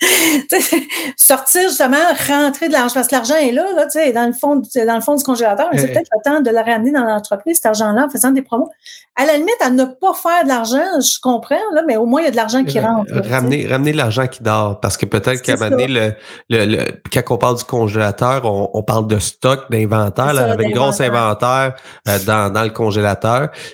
[1.16, 1.96] sortir justement,
[2.28, 2.94] rentrer de l'argent.
[2.94, 5.24] Parce que l'argent est là, là tu sais, dans le fond, dans le fond du
[5.24, 5.68] congélateur.
[5.72, 8.42] Mais c'est peut-être le temps de le ramener dans l'entreprise, cet argent-là, en faisant des
[8.42, 8.70] promos.
[9.18, 12.20] À la limite, à ne pas faire de l'argent, je comprends, là, mais au moins,
[12.20, 13.10] il y a de l'argent qui rentre.
[13.30, 14.78] ramener, ramener l'argent qui dort.
[14.80, 16.12] Parce que peut-être qu'à un le,
[16.50, 21.76] le, quand on parle du congélateur, on, parle de stock, d'inventaire, avec un gros inventaire
[22.08, 22.95] euh, dans, dans le congélateur.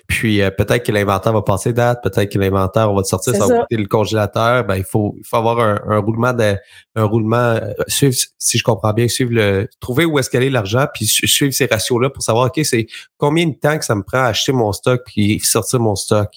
[0.06, 3.34] Puis euh, peut-être que l'inventaire va passer date, peut-être que l'inventaire, on va te sortir,
[3.34, 4.64] ça va le congélateur.
[4.64, 6.56] Ben, il faut, il faut avoir un, un roulement de,
[6.94, 10.50] un roulement, euh, suivre, si je comprends bien, suivre le, trouver où est-ce qu'elle est
[10.50, 12.86] l'argent, puis suivre ces ratios-là pour savoir, OK, c'est
[13.18, 16.30] combien de temps que ça me prend à acheter mon stock puis sortir mon stock.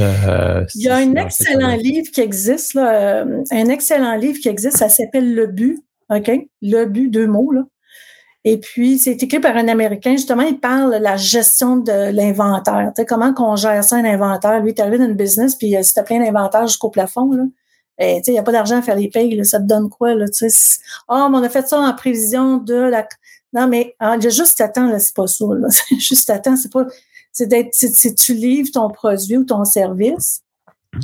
[0.00, 4.78] Euh, Il y a un excellent livre qui existe, là, un excellent livre qui existe,
[4.78, 5.78] ça s'appelle Le But,
[6.10, 6.30] OK?
[6.62, 7.62] Le But, deux mots, là.
[8.44, 10.12] Et puis, c'est écrit par un Américain.
[10.12, 12.92] Justement, il parle de la gestion de l'inventaire.
[12.94, 14.60] Tu sais, comment qu'on gère ça, un inventaire?
[14.60, 17.44] Lui, est arrivé dans une business, puis euh, si tu plein d'inventaire jusqu'au plafond, là,
[18.00, 20.14] il n'y a pas d'argent à faire les payes, ça te donne quoi?
[20.14, 20.26] Là,
[21.08, 23.06] oh, mais on a fait ça en prévision de la.
[23.52, 25.44] Non, mais ah, juste à temps, là, c'est pas ça.
[25.46, 25.68] Là.
[25.98, 26.86] juste à temps, c'est pas.
[27.32, 27.72] C'est d'être
[28.14, 30.42] tu livres ton produit ou ton service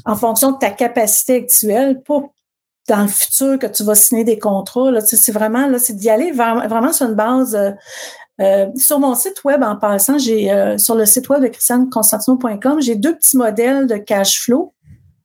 [0.05, 2.23] en fonction de ta capacité actuelle, pas
[2.89, 4.91] dans le futur que tu vas signer des contrats.
[5.01, 7.55] C'est vraiment là, c'est d'y aller vraiment sur une base.
[7.55, 7.71] Euh,
[8.41, 12.81] euh, sur mon site web, en passant, j'ai euh, sur le site web de christianeconstantino.com,
[12.81, 14.75] j'ai deux petits modèles de cash flow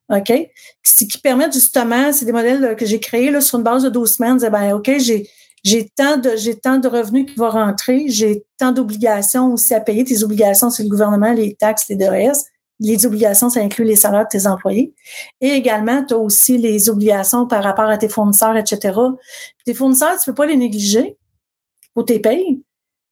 [0.09, 0.49] OK?
[0.83, 3.89] Qui, qui permettent justement, c'est des modèles que j'ai créés là, sur une base de
[3.89, 4.37] 12 semaines.
[4.37, 5.29] Ben, OK, j'ai,
[5.63, 9.79] j'ai tant de, j'ai tant de revenus qui vont rentrer, j'ai tant d'obligations aussi à
[9.79, 10.03] payer.
[10.03, 12.43] Tes obligations, c'est le gouvernement, les taxes, les DRS.
[12.79, 14.93] Les obligations, ça inclut les salaires de tes employés.
[15.41, 18.97] Et également, tu as aussi les obligations par rapport à tes fournisseurs, etc.
[19.65, 21.17] tes fournisseurs, tu peux pas les négliger.
[21.93, 22.61] Faut tes payes.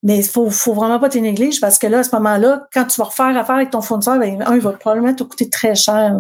[0.04, 2.86] Mais il faut, faut vraiment pas te négliger parce que là, à ce moment-là, quand
[2.86, 5.76] tu vas refaire affaire avec ton fournisseur, ben, un, il va probablement te coûter très
[5.76, 6.16] cher.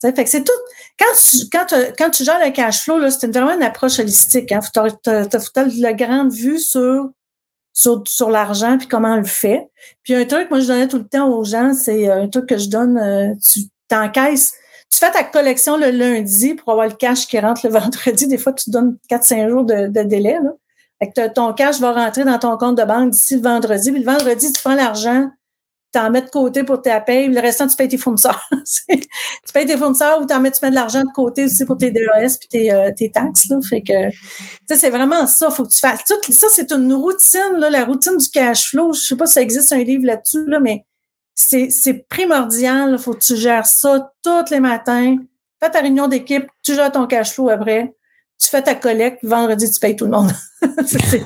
[0.00, 0.52] Fait que c'est tout.
[0.98, 1.66] Quand tu, quand,
[1.98, 4.52] quand tu gères le cash flow, c'est vraiment une approche holistique.
[4.52, 4.60] Hein.
[4.72, 7.10] Tu as, la grande vue sur,
[7.80, 9.70] sur, sur l'argent puis comment on le fait.
[10.02, 12.46] Puis un truc, moi, je donnais tout le temps aux gens, c'est euh, un truc
[12.46, 14.52] que je donne, euh, tu t'encaisses.
[14.90, 18.26] Tu fais ta collection le lundi pour avoir le cash qui rentre le vendredi.
[18.26, 20.38] Des fois, tu donnes 4-5 jours de, de délai.
[20.42, 20.50] Là.
[21.02, 23.90] Fait que ton cash va rentrer dans ton compte de banque d'ici le vendredi.
[23.90, 25.30] Puis le vendredi, tu prends l'argent,
[25.92, 27.28] tu en mets de côté pour ta paye.
[27.28, 28.48] Le restant, tu payes tes fournisseurs.
[28.52, 31.76] tu payes tes fournisseurs ou en mets, tu mets de l'argent de côté aussi pour
[31.76, 33.48] tes DES puis tes, euh, tes taxes.
[33.48, 33.58] Là.
[33.68, 33.92] Fait que,
[34.68, 35.50] c'est vraiment ça.
[35.50, 36.04] Faut que tu fasses.
[36.04, 38.92] Tout, ça, c'est une routine, là, la routine du cash flow.
[38.92, 40.84] Je sais pas si ça existe un livre là-dessus, là, mais
[41.34, 42.92] c'est, c'est primordial.
[42.92, 45.16] Il faut que tu gères ça tous les matins.
[45.62, 47.92] Fais ta réunion d'équipe, tu gères ton cash flow après
[48.40, 50.32] tu fais ta collecte, vendredi, tu payes tout le monde.
[50.86, 51.20] c'est sûr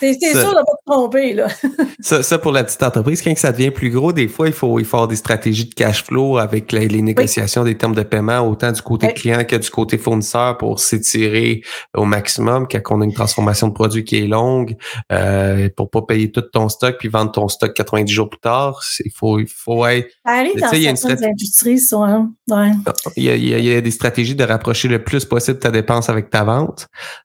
[0.00, 1.32] de ne pas te tromper.
[1.32, 1.48] Là.
[2.00, 4.78] ça, ça, pour la petite entreprise, quand ça devient plus gros, des fois, il faut,
[4.78, 8.40] il faut avoir des stratégies de cash flow avec les, négociations des termes de paiement,
[8.40, 11.62] autant du côté client que du côté fournisseur pour s'étirer
[11.96, 14.76] au maximum quand on a une transformation de produit qui est longue,
[15.12, 18.82] euh, pour pas payer tout ton stock puis vendre ton stock 90 jours plus tard.
[19.04, 20.10] Il faut, il faut être.
[20.26, 21.96] Ça arrive dans certaines industries, ça.
[21.96, 22.32] Hein?
[22.50, 22.70] Ouais.
[23.16, 26.08] Il, y a, il y a des stratégies de rapprocher le plus possible ta dépense
[26.08, 26.40] avec ta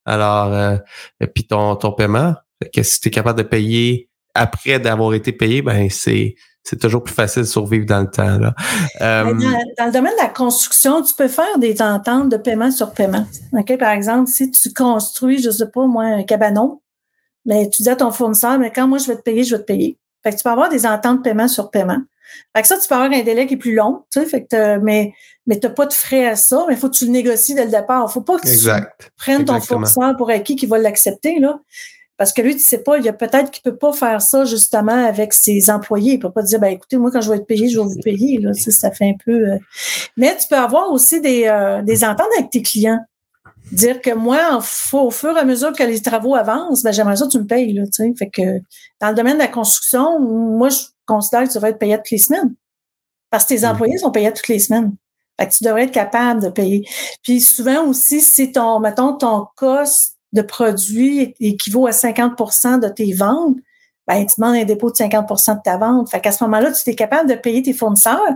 [0.05, 0.77] alors, euh,
[1.33, 2.33] puis ton, ton paiement,
[2.73, 7.03] que si tu es capable de payer après d'avoir été payé, ben c'est c'est toujours
[7.03, 8.39] plus facile de survivre dans le temps.
[8.39, 8.55] Là.
[8.99, 12.91] Euh, dans, le domaine de la construction, tu peux faire des ententes de paiement sur
[12.91, 13.27] paiement.
[13.53, 13.77] OK?
[13.77, 16.81] Par exemple, si tu construis, je sais pas, moi, un cabanon,
[17.45, 19.61] mais tu dis à ton fournisseur, mais quand moi je vais te payer, je vais
[19.61, 19.99] te payer.
[20.23, 22.01] Fait que tu peux avoir des ententes de paiement sur paiement.
[22.55, 24.45] Fait que ça, tu peux avoir un délai qui est plus long, tu sais, fait
[24.45, 25.13] que mais
[25.47, 27.53] mais tu n'as pas de frais à ça, mais il faut que tu le négocies
[27.53, 28.05] dès le départ.
[28.09, 31.59] Il faut pas que tu prennes ton fournisseur pour acquis qui va l'accepter, là.
[32.17, 34.45] Parce que lui, tu sais pas, il y a peut-être qu'il peut pas faire ça
[34.45, 36.13] justement avec ses employés.
[36.13, 37.99] Il peut pas dire, ben écoutez, moi, quand je vais être payé, je vais vous
[38.01, 38.39] payer.
[38.39, 38.53] Là.
[38.53, 39.49] Ça, ça fait un peu.
[39.49, 39.57] Euh.
[40.15, 43.01] Mais tu peux avoir aussi des, euh, des ententes avec tes clients.
[43.71, 44.59] Dire que moi,
[44.93, 47.47] au fur et à mesure que les travaux avancent, ben j'aimerais ça que tu me
[47.47, 47.73] payes.
[47.73, 47.83] Là,
[48.17, 48.59] fait que
[49.01, 52.11] dans le domaine de la construction, moi, je considère que tu vas être payé toutes
[52.11, 52.55] les semaines.
[53.29, 53.69] Parce que tes mmh.
[53.69, 54.95] employés sont payés toutes les semaines.
[55.39, 56.87] Fait que tu devrais être capable de payer.
[57.23, 63.13] Puis souvent aussi, si ton, mettons, ton cost de produit équivaut à 50 de tes
[63.13, 63.57] ventes,
[64.07, 66.09] ben, tu demandes un dépôt de 50 de ta vente.
[66.09, 68.35] Fait qu'à ce moment-là, tu es capable de payer tes fournisseurs.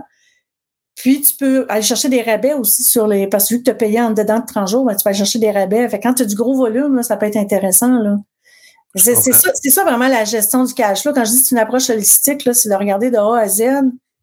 [0.96, 3.26] Puis, tu peux aller chercher des rabais aussi sur les.
[3.28, 5.10] Parce que vu que tu as payé en dedans de 30 jours, ben, tu vas
[5.10, 5.88] aller chercher des rabais.
[5.88, 7.98] Fait que quand tu as du gros volume, ça peut être intéressant.
[7.98, 8.16] Là.
[8.94, 11.04] C'est, ça, ça vraiment la gestion du cash.
[11.04, 11.12] Là.
[11.14, 13.48] Quand je dis que c'est une approche holistique, là, c'est de regarder de A à
[13.48, 13.62] Z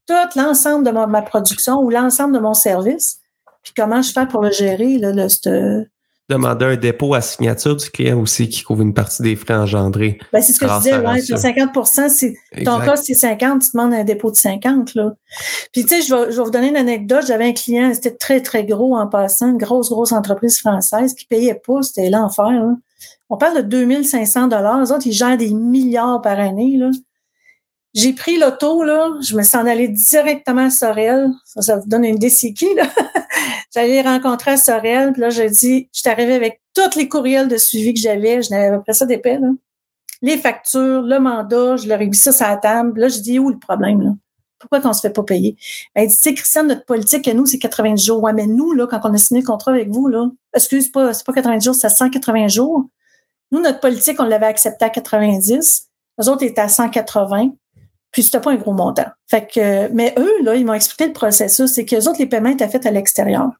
[0.08, 3.20] tout l'ensemble de ma, production ou l'ensemble de mon service.
[3.64, 5.86] Puis comment je fais pour le gérer, là, le,
[6.30, 10.20] Demander un dépôt à signature du client aussi qui couvre une partie des frais engendrés.
[10.34, 13.94] Ben, c'est ce que je disais, ouais, 50% c'est, ton cas, c'est 50, tu demandes
[13.94, 15.14] un dépôt de 50, là.
[15.72, 17.24] Puis, tu sais, je vais, je vais vous donner une anecdote.
[17.26, 21.26] J'avais un client, c'était très, très gros en passant, une grosse, grosse entreprise française qui
[21.26, 22.78] payait pas, c'était l'enfer, hein.
[23.30, 24.80] On parle de 2500 dollars.
[24.80, 26.92] Les autres, ils gèrent des milliards par année, là.
[27.94, 31.30] J'ai pris l'auto, là, je me suis en allée directement à Sorel.
[31.46, 32.84] Ça, ça vous donne une idée c'est qui, là?
[33.74, 37.48] J'allais rencontrer à Sorel, puis là, j'ai dit, je suis arrivée avec tous les courriels
[37.48, 38.44] de suivi que j'avais.
[38.44, 39.50] Je n'avais pas ça d'épais, là.
[40.22, 43.00] Les factures, le mandat, je leur ai mis ça sur la table.
[43.00, 44.12] Là, je dis, où le problème, là?
[44.60, 45.56] Pourquoi qu'on se fait pas payer?
[45.94, 48.24] Elle dit, tu sais, Christiane, notre politique à nous, c'est 90 jours.
[48.24, 51.14] Ouais, mais nous, là, quand on a signé le contrat avec vous, là, excuse pas,
[51.14, 52.86] c'est pas 90 jours, c'est 180 jours.
[53.52, 55.88] Nous, notre politique, on l'avait accepté à 90.
[56.20, 57.52] Les autres étaient à 180.
[58.12, 59.06] Puis c'était pas un gros montant.
[59.28, 62.50] Fait que, mais eux, là, ils m'ont expliqué le processus, c'est qu'eux autres, les paiements
[62.50, 63.52] étaient faits à l'extérieur.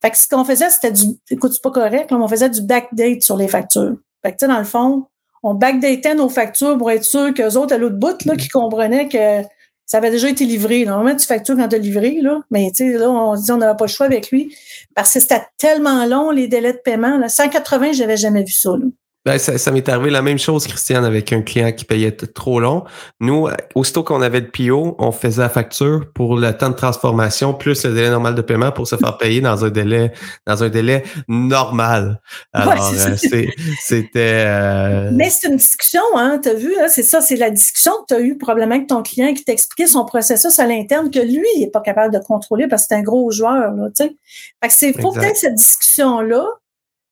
[0.00, 2.62] Fait que ce qu'on faisait, c'était du, écoute, c'est pas correct, là, on faisait du
[2.62, 3.96] backdate sur les factures.
[4.22, 5.06] Fait que, tu sais, dans le fond,
[5.42, 9.08] on backdatait nos factures pour être sûr qu'eux autres, à l'autre bout, là, qui comprenaient
[9.08, 9.42] que
[9.88, 10.84] ça avait déjà été livré.
[10.84, 12.42] Normalement, tu factures quand tu as livré, là.
[12.50, 14.54] Mais, tu sais, là, on dit, on n'avait pas le choix avec lui.
[14.94, 17.30] Parce que c'était tellement long, les délais de paiement, là.
[17.30, 18.84] 180, j'avais jamais vu ça, là.
[19.28, 22.84] Ben, ça, m'est arrivé la même chose, Christiane, avec un client qui payait trop long.
[23.20, 27.52] Nous, aussitôt qu'on avait le PO, on faisait la facture pour le temps de transformation
[27.52, 30.12] plus le délai normal de paiement pour se faire payer dans un délai
[30.46, 32.22] dans un délai normal.
[32.54, 34.44] Alors, euh, c'était.
[34.46, 38.14] Euh, Mais c'est une discussion, hein, t'as vu, hein, c'est ça, c'est la discussion que
[38.14, 41.44] tu as eue probablement avec ton client qui t'expliquait son processus à l'interne que lui,
[41.56, 44.16] il n'est pas capable de contrôler parce que c'est un gros joueur, là, tu sais.
[44.62, 46.46] Fait que c'est faut peut-être cette discussion-là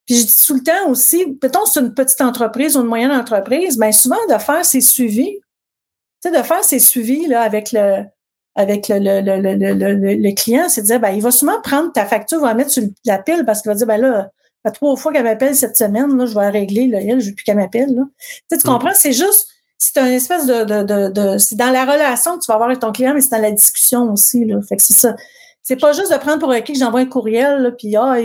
[0.06, 3.10] puis je dis tout le temps aussi, peut-être c'est une petite entreprise ou une moyenne
[3.10, 5.38] entreprise, bien souvent de faire ses suivis,
[6.22, 8.04] tu sais, de faire ses suivis là, avec le
[8.56, 11.92] avec le, le, le, le, le client, c'est de dire, ben, il va souvent prendre
[11.92, 14.30] ta facture, va la mettre sur la pile parce qu'il va dire, ben là,
[14.64, 17.28] fait trois fois qu'elle m'appelle cette semaine, là, je vais la régler, là, elle, je
[17.28, 17.88] veux plus qu'elle m'appelle.
[17.88, 18.02] Tu,
[18.50, 18.94] sais, tu comprends?
[18.94, 22.46] C'est juste, c'est un espèce de, de, de, de c'est dans la relation que tu
[22.48, 24.44] vas avoir avec ton client, mais c'est dans la discussion aussi.
[24.46, 24.60] Là.
[24.66, 25.14] Fait que c'est ça.
[25.62, 28.16] C'est pas juste de prendre pour acquis que j'envoie un courriel, puis ah,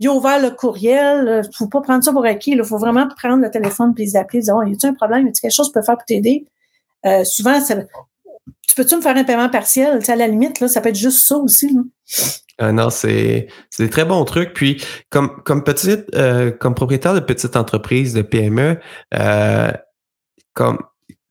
[0.00, 1.42] il, a ouvert le courriel.
[1.44, 2.52] Il faut pas prendre ça pour acquis.
[2.52, 5.26] Il faut vraiment prendre le téléphone puis les appeler, dire oh, y a-tu un problème,
[5.26, 6.46] y a quelque chose que je peux faire pour t'aider?
[7.04, 10.00] Euh, souvent, tu peux-tu me faire un paiement partiel?
[10.06, 11.72] à la limite, là, ça peut être juste ça aussi.
[11.72, 11.82] Là.
[12.62, 14.54] Euh, non, c'est des très bons trucs.
[14.54, 18.78] Puis, comme, comme petite, euh, comme propriétaire de petite entreprise, de PME,
[19.14, 19.72] euh,
[20.54, 20.78] comme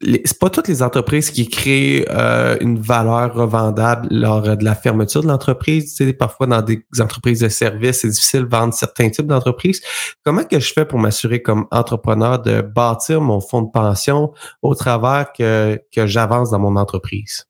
[0.01, 5.23] c'est pas toutes les entreprises qui créent euh, une valeur revendable lors de la fermeture
[5.23, 5.97] de l'entreprise.
[6.19, 9.81] Parfois dans des entreprises de services, c'est difficile de vendre certains types d'entreprises.
[10.23, 14.75] Comment que je fais pour m'assurer comme entrepreneur de bâtir mon fonds de pension au
[14.75, 17.45] travers que, que j'avance dans mon entreprise?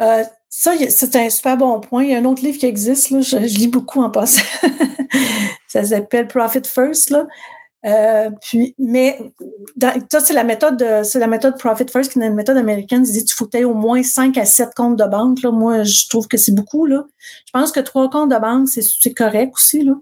[0.00, 2.04] Euh, ça, c'est un super bon point.
[2.04, 4.42] Il y a un autre livre qui existe, je, lis beaucoup en passant.
[5.68, 7.14] ça s'appelle Profit First.
[7.86, 9.18] Euh, puis, mais
[10.10, 13.04] ça, c'est la méthode c'est la méthode Profit First, qui est une méthode américaine.
[13.06, 15.42] Il dit tu faut au moins 5 à 7 comptes de banque.
[15.42, 15.50] Là.
[15.50, 16.86] Moi, je trouve que c'est beaucoup.
[16.86, 17.04] Là.
[17.46, 19.84] Je pense que trois comptes de banque, c'est, correct aussi.
[19.84, 19.94] Là.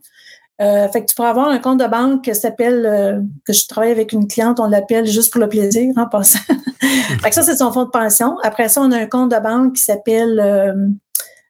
[0.63, 3.67] Euh, fait que tu pourrais avoir un compte de banque qui s'appelle, euh, que je
[3.69, 6.39] travaille avec une cliente, on l'appelle juste pour le plaisir en passant.
[6.81, 8.39] fait que ça, c'est son fonds de pension.
[8.43, 10.99] Après ça, on a un compte de banque qui s'appelle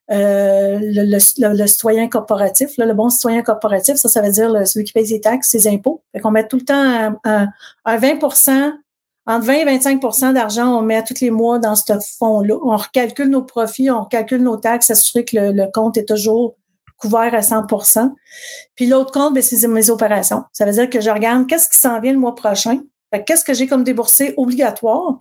[0.09, 4.93] euh, euh, le, citoyen corporatif, le bon citoyen corporatif, ça, ça veut dire celui qui
[4.93, 6.03] paye ses taxes, ses impôts.
[6.13, 7.47] Fait qu'on met tout le temps un,
[7.85, 8.23] 20
[9.29, 12.55] entre 20 et 25% d'argent, on met tous les mois dans ce fonds-là.
[12.63, 16.55] On recalcule nos profits, on recalcule nos taxes, s'assurer que le, compte est toujours
[16.97, 18.09] couvert à 100%
[18.75, 20.43] Puis l'autre compte, ben, c'est mes opérations.
[20.53, 22.79] Ça veut dire que je regarde qu'est-ce qui s'en vient le mois prochain.
[23.25, 25.19] Qu'est-ce que j'ai comme déboursé obligatoire?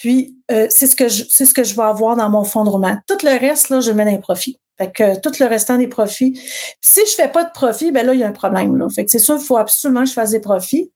[0.00, 2.64] Puis, euh, c'est ce que je, c'est ce que je vais avoir dans mon fonds
[2.64, 2.96] de roulement.
[3.06, 4.58] Tout le reste, là, je mets dans les profits.
[4.78, 6.40] Fait que tout le restant des profits.
[6.80, 8.78] si je fais pas de profit, ben là, il y a un problème.
[8.78, 8.88] Là.
[8.88, 10.90] Fait que c'est sûr, il faut absolument que je fasse des profits.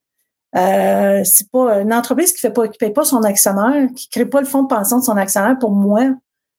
[0.55, 4.25] Euh, c'est pas une entreprise qui fait pas, qui paye pas son actionnaire, qui crée
[4.25, 5.59] pas le fonds de pension de son actionnaire.
[5.59, 6.01] Pour moi,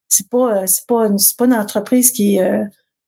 [0.06, 2.62] c'est pas, euh, c'est pas, c'est pas une entreprise qui, euh,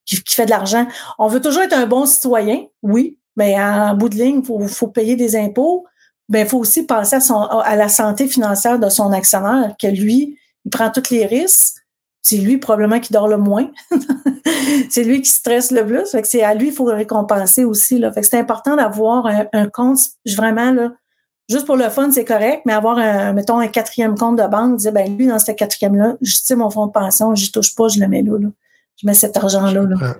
[0.05, 0.88] qui, fait de l'argent.
[1.20, 4.88] On veut toujours être un bon citoyen, oui, mais en bout de ligne, faut, faut
[4.88, 5.87] payer des impôts
[6.29, 9.87] ben il faut aussi penser à, son, à la santé financière de son actionnaire, que
[9.87, 11.77] lui, il prend tous les risques.
[12.21, 13.71] C'est lui probablement qui dort le moins.
[14.91, 16.11] c'est lui qui stresse le plus.
[16.11, 17.99] Fait que c'est à lui qu'il faut le récompenser aussi.
[17.99, 18.12] Là.
[18.12, 20.93] Fait que c'est important d'avoir un, compte vraiment là,
[21.49, 24.77] juste pour le fun, c'est correct, mais avoir un, mettons, un quatrième compte de banque,
[24.77, 27.88] dire ben lui, dans ce quatrième-là, je tire mon fonds de pension, je touche pas,
[27.88, 28.38] je le mets là.
[28.38, 28.49] là.
[29.01, 29.83] Je mets cet argent-là.
[29.83, 30.17] Là.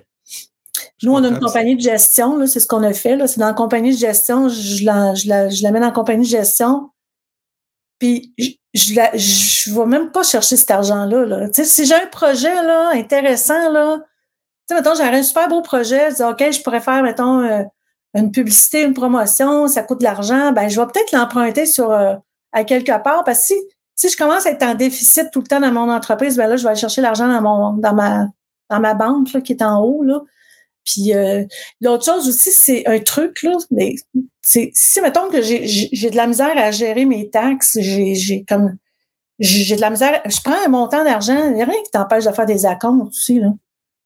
[1.03, 3.17] Nous, on a une compagnie de gestion, c'est ce qu'on a fait.
[3.27, 5.91] C'est dans la compagnie de gestion, je la, je, la, je la mets dans la
[5.91, 6.89] compagnie de gestion.
[7.99, 8.33] Puis
[8.73, 11.25] je ne je vais même pas chercher cet argent-là.
[11.25, 11.47] Là.
[11.53, 13.99] Si j'ai un projet là, intéressant, là,
[14.67, 17.63] tu mettons, j'aurais un super beau projet, je dis, OK, je pourrais faire, mettons, euh,
[18.13, 22.15] une publicité, une promotion, ça coûte de l'argent, ben je vais peut-être l'emprunter sur euh,
[22.51, 23.53] à quelque part parce que si,
[23.95, 26.55] si je commence à être en déficit tout le temps dans mon entreprise, ben là,
[26.55, 28.27] je vais aller chercher l'argent dans mon dans ma
[28.69, 30.03] dans ma banque là, qui est en haut.
[30.03, 30.21] Là.
[30.91, 31.43] Puis euh,
[31.81, 33.95] l'autre chose aussi, c'est un truc, là, mais
[34.41, 38.75] c'est si mettons que j'ai de la misère à gérer mes taxes, j'ai comme
[39.39, 42.25] j'ai de la misère, je prends un montant d'argent, il n'y a rien qui t'empêche
[42.25, 43.39] de faire des accomptes aussi.
[43.39, 43.51] Là.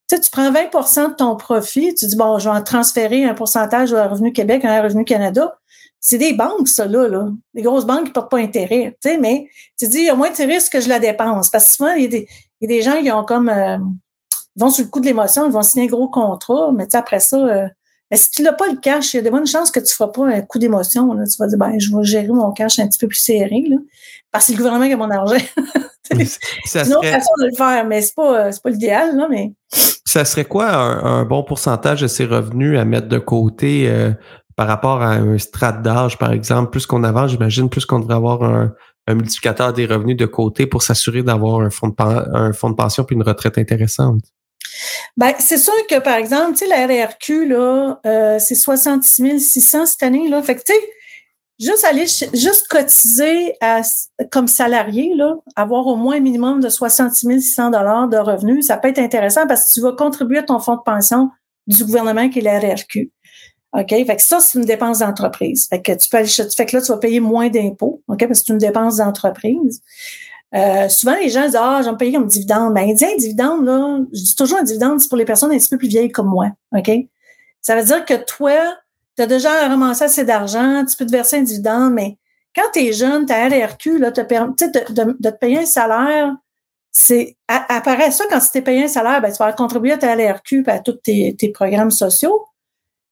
[0.08, 3.24] Tu sais, tu prends 20% de ton profit, tu dis bon, je vais en transférer
[3.24, 5.58] un pourcentage au Revenu Québec, un Revenu Canada.
[5.98, 7.28] C'est des banques, ça, là, là.
[7.54, 8.96] Des grosses banques qui ne portent pas intérêt.
[9.02, 11.48] Tu sais, mais tu dis, il y a moins de risques que je la dépense.
[11.48, 12.28] Parce que souvent, il y a des,
[12.60, 13.78] y a des gens qui ont comme euh,
[14.56, 17.20] ils vont sur le coup de l'émotion, ils vont signer un gros contrat, mais après
[17.20, 17.68] ça, euh,
[18.12, 19.90] si tu n'as pas le cash, il y a de bonnes chances que tu ne
[19.90, 21.08] feras pas un coup d'émotion.
[21.10, 23.76] Tu vas dire, ben, je vais gérer mon cash un petit peu plus serré, là,
[24.30, 25.36] parce que c'est le gouvernement qui a mon argent.
[26.64, 29.16] c'est une autre façon de le faire, mais ce n'est pas, pas l'idéal.
[29.16, 29.52] Là, mais...
[30.04, 34.12] Ça serait quoi un, bon pourcentage de ses revenus à mettre de côté euh,
[34.54, 36.70] par rapport à un strat d'âge, par exemple?
[36.70, 38.72] Plus qu'on avance, j'imagine, plus qu'on devrait avoir un,
[39.06, 42.74] un multiplicateur des revenus de côté pour s'assurer d'avoir un fonds de, un fonds de
[42.74, 44.22] pension puis une retraite intéressante.
[45.16, 49.86] Ben, c'est sûr que, par exemple, tu sais, la RRQ, là, euh, c'est 66 600
[49.86, 50.42] cette année, là.
[50.42, 50.80] Fait que, tu sais,
[51.58, 53.54] juste aller, juste cotiser
[54.30, 58.76] comme salarié, là, avoir au moins un minimum de 66 600 dollars de revenus, ça
[58.76, 61.30] peut être intéressant parce que tu vas contribuer à ton fonds de pension
[61.66, 63.10] du gouvernement qui est la RRQ.
[63.76, 63.88] OK?
[63.88, 65.66] Fait que ça, c'est une dépense d'entreprise.
[65.68, 68.18] Fait que tu peux aller, fait que là, tu vas payer moins d'impôts, OK?
[68.26, 69.82] Parce que c'est une dépense d'entreprise.
[70.54, 72.74] Euh, souvent, les gens disent Ah, je vais me payer comme dividende.
[72.74, 75.58] Ben, dis un dividende, là, je dis toujours un dividende, c'est pour les personnes un
[75.58, 76.50] petit peu plus vieilles comme moi.
[76.72, 76.90] OK?
[77.60, 78.76] Ça veut dire que toi,
[79.16, 82.18] tu as déjà ramassé assez d'argent, tu peux te verser un dividende, mais
[82.54, 86.32] quand tu es jeune, ta RRQ, là, te permet de, de, te payer un salaire,
[86.92, 90.14] c'est apparaît ça quand tu t'es payé un salaire, ben, tu vas contribuer à ta
[90.14, 92.46] LRQ et à tous tes, tes, programmes sociaux.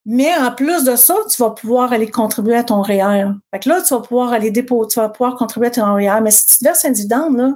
[0.05, 3.27] Mais en plus de ça, tu vas pouvoir aller contribuer à ton REER.
[3.53, 6.21] Fait que là, tu vas pouvoir aller déposer, tu vas pouvoir contribuer à ton REER.
[6.23, 7.55] Mais si tu verses un dividende, là,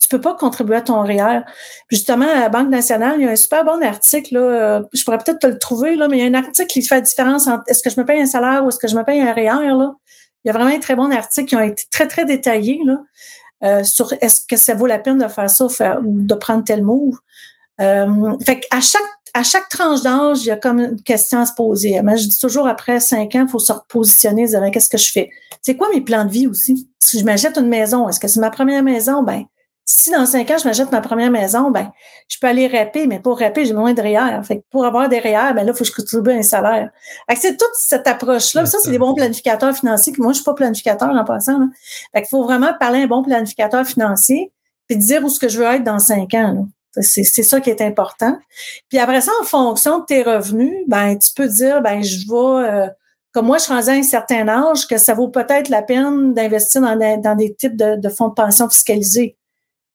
[0.00, 1.42] tu peux pas contribuer à ton REER.
[1.88, 5.04] justement, à la Banque nationale, il y a un super bon article, là, euh, je
[5.04, 7.00] pourrais peut-être te le trouver, là, mais il y a un article qui fait la
[7.02, 9.20] différence entre est-ce que je me paye un salaire ou est-ce que je me paye
[9.20, 9.76] un REER.
[9.76, 9.92] Là.
[10.44, 12.98] Il y a vraiment un très bon article qui a été très, très détaillé là,
[13.64, 15.66] euh, sur est-ce que ça vaut la peine de faire ça
[16.04, 17.16] ou de prendre tel move.
[17.80, 19.02] Euh, fait à chaque
[19.34, 22.00] à chaque tranche d'âge, il y a comme une question à se poser.
[22.02, 25.10] Mais je dis toujours après cinq ans, il faut se repositionner, dire qu'est-ce que je
[25.10, 25.30] fais?
[25.62, 26.88] C'est quoi mes plans de vie aussi?
[26.98, 29.22] Si je m'achète une maison, est-ce que c'est ma première maison?
[29.22, 29.44] Ben,
[29.84, 31.90] si dans cinq ans, je m'achète ma première maison, ben,
[32.28, 34.42] je peux aller rapper, mais pour rapper, j'ai besoin de REER.
[34.44, 36.90] Fait que pour avoir des REER, ben là, il faut que je contribue un salaire.
[37.36, 38.66] C'est toute cette approche-là.
[38.66, 40.12] Ça, c'est des bons planificateurs financiers.
[40.18, 41.58] Moi, je suis pas planificateur en passant.
[41.58, 41.66] Là.
[42.14, 44.52] Fait faut vraiment parler à un bon planificateur financier
[44.88, 46.54] puis dire où ce que je veux être dans cinq ans.
[46.54, 46.64] C'est,
[47.00, 48.38] c'est ça qui est important.
[48.88, 52.68] Puis après ça, en fonction de tes revenus, ben, tu peux dire, ben, je vais,
[52.68, 52.88] euh,
[53.32, 56.34] comme moi, je suis rendu à un certain âge, que ça vaut peut-être la peine
[56.34, 59.36] d'investir dans, dans des types de, de fonds de pension fiscalisés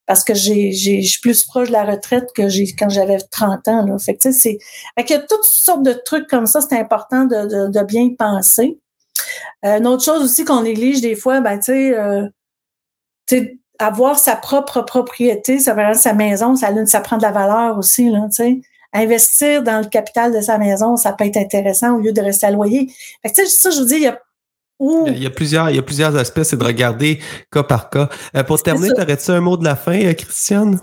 [0.08, 3.68] parce que j'ai, je suis plus proche de la retraite que j'ai quand j'avais 30
[3.68, 3.84] ans.
[3.84, 3.98] Là.
[3.98, 4.58] Fait que, c'est,
[4.98, 8.08] fait y a toutes sortes de trucs comme ça, c'est important de, de, de bien
[8.18, 8.80] penser.
[9.66, 12.26] Euh, une autre chose aussi qu'on néglige des fois, ben, tu sais, euh,
[13.78, 17.78] avoir sa propre propriété, ça veut dire sa maison, ça, ça prend de la valeur
[17.78, 18.60] aussi, là, tu sais.
[18.94, 22.46] Investir dans le capital de sa maison, ça peut être intéressant au lieu de rester
[22.46, 22.90] à loyer.
[23.22, 24.18] Fait que, ça, je vous dis, il y a
[24.80, 27.18] il, y a plusieurs, il y a plusieurs aspects, c'est de regarder
[27.50, 28.08] cas par cas.
[28.36, 30.78] Euh, pour terminer, aurais-tu un mot de la fin, euh, Christiane?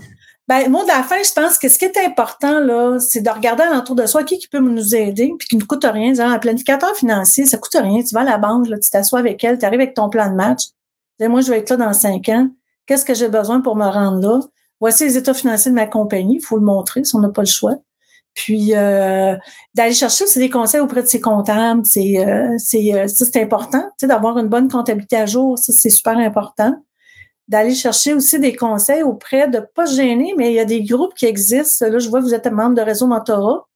[0.48, 3.22] Ben, le mot de la fin, je pense que ce qui est important, là, c'est
[3.22, 6.20] de regarder alentour de soi qui, qui peut nous aider, puis qui ne coûte rien.
[6.20, 8.04] un planificateur financier, ça coûte rien.
[8.04, 10.30] Tu vas à la banque, là, tu t'assois avec elle, tu arrives avec ton plan
[10.30, 10.62] de match.
[11.20, 12.50] Dis, moi, je vais être là dans cinq ans.
[12.86, 14.40] Qu'est-ce que j'ai besoin pour me rendre là?
[14.80, 16.38] Voici les états financiers de ma compagnie.
[16.38, 17.76] Il faut le montrer si on n'a pas le choix.
[18.36, 19.36] Puis euh,
[19.74, 23.82] d'aller chercher aussi des conseils auprès de ses comptables, c'est euh, c'est euh, c'est important,
[23.82, 26.76] tu sais, d'avoir une bonne comptabilité à jour, ça c'est super important.
[27.48, 30.84] D'aller chercher aussi des conseils auprès de pas se gêner, mais il y a des
[30.84, 31.88] groupes qui existent.
[31.88, 33.68] Là, je vois que vous êtes membre de réseau mentorat.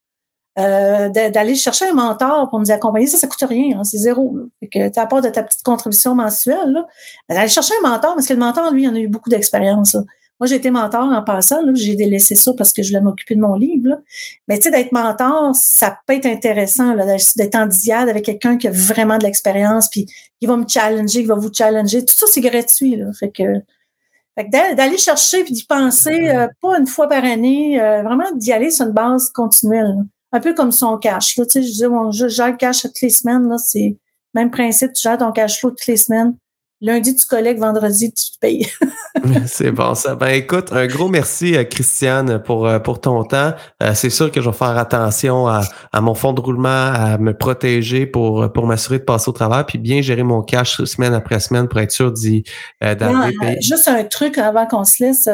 [0.57, 4.35] Euh, d'aller chercher un mentor pour nous accompagner, ça, ça coûte rien, hein, c'est zéro.
[4.59, 6.83] Fait que tu apportes de ta petite contribution mensuelle.
[7.29, 9.95] D'aller chercher un mentor, parce que le mentor, lui, il en a eu beaucoup d'expérience.
[10.39, 13.41] Moi, j'ai été mentor en passant, j'ai délaissé ça parce que je voulais m'occuper de
[13.41, 14.01] mon livre.
[14.47, 18.69] Mais tu sais, d'être mentor, ça peut être intéressant d'être en diade avec quelqu'un qui
[18.69, 20.05] a vraiment de l'expérience, puis
[20.39, 22.05] qui va me challenger, qui va vous challenger.
[22.05, 22.95] Tout ça, c'est gratuit.
[22.95, 23.07] Là.
[23.19, 28.31] Fait que, d'aller chercher puis d'y penser, euh, pas une fois par année, euh, vraiment
[28.33, 30.05] d'y aller sur une base continuelle.
[30.31, 31.37] Un peu comme son cash.
[31.37, 33.47] Là, tu sais, je dis, bon, je gère le cash toutes les semaines.
[33.47, 33.97] Là, c'est
[34.33, 36.35] même principe, tu gères ton cash flow toutes les semaines.
[36.81, 38.67] Lundi, tu collectes, vendredi, tu te payes.
[39.47, 40.15] c'est bon ça.
[40.15, 43.53] Ben écoute, un gros merci à euh, Christiane pour, euh, pour ton temps.
[43.81, 45.61] Euh, c'est sûr que je vais faire attention à,
[45.91, 49.63] à, mon fond de roulement, à me protéger pour, pour m'assurer de passer au travail,
[49.67, 52.43] puis bien gérer mon cash semaine après semaine pour être sûr d'y
[52.81, 53.57] d'arriver.
[53.61, 55.27] juste un truc avant qu'on se laisse,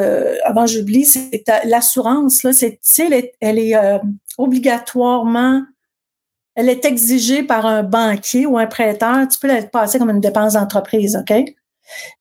[0.45, 3.75] avant j'oublie, c'est l'assurance, là, c'est, elle est, elle est
[4.37, 5.61] obligatoirement
[6.55, 10.21] elle est exigée par un banquier ou un prêteur, tu peux la passer comme une
[10.21, 11.53] dépense d'entreprise, OK?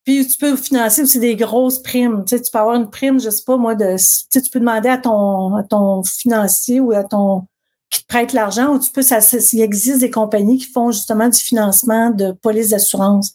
[0.05, 2.25] Puis tu peux financer aussi des grosses primes.
[2.27, 3.97] Tu, sais, tu peux avoir une prime, je sais pas moi, de
[4.31, 7.47] tu, peux demander à ton, financier ou à ton
[7.91, 9.21] qui te prête l'argent, ou tu peux, ça,
[9.53, 13.33] il existe des compagnies qui font justement du financement de police d'assurance.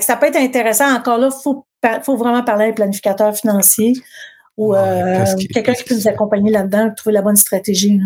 [0.00, 0.92] Ça peut être intéressant.
[0.92, 1.64] Encore là, faut,
[2.02, 3.92] faut vraiment parler à un planificateur financier
[4.56, 7.98] ou euh, quelqu'un qui peut nous accompagner là-dedans, trouver la bonne stratégie.
[7.98, 8.04] Là.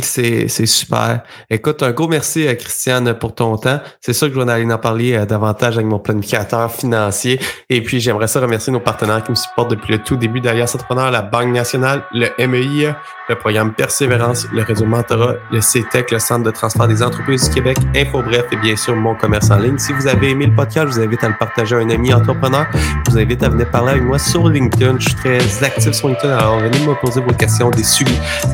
[0.00, 1.20] C'est, c'est super.
[1.50, 3.78] Écoute, un gros merci à Christiane pour ton temps.
[4.00, 7.38] C'est sûr que je vais aller en parler euh, davantage avec mon planificateur financier.
[7.68, 10.72] Et puis, j'aimerais ça remercier nos partenaires qui me supportent depuis le tout début d'Alias
[10.74, 12.94] Entrepreneur, la Banque nationale, le MEI,
[13.28, 17.54] le programme Persévérance, le réseau Mentorat, le CETEC, le Centre de transfert des entreprises du
[17.54, 19.76] Québec, InfoBref et bien sûr mon commerce en ligne.
[19.76, 22.14] Si vous avez aimé le podcast, je vous invite à le partager à un ami
[22.14, 22.66] entrepreneur.
[23.06, 24.98] Je vous invite à venir parler avec moi sur LinkedIn.
[24.98, 26.34] Je suis très actif sur LinkedIn.
[26.34, 27.82] Alors, venez me poser vos questions, des,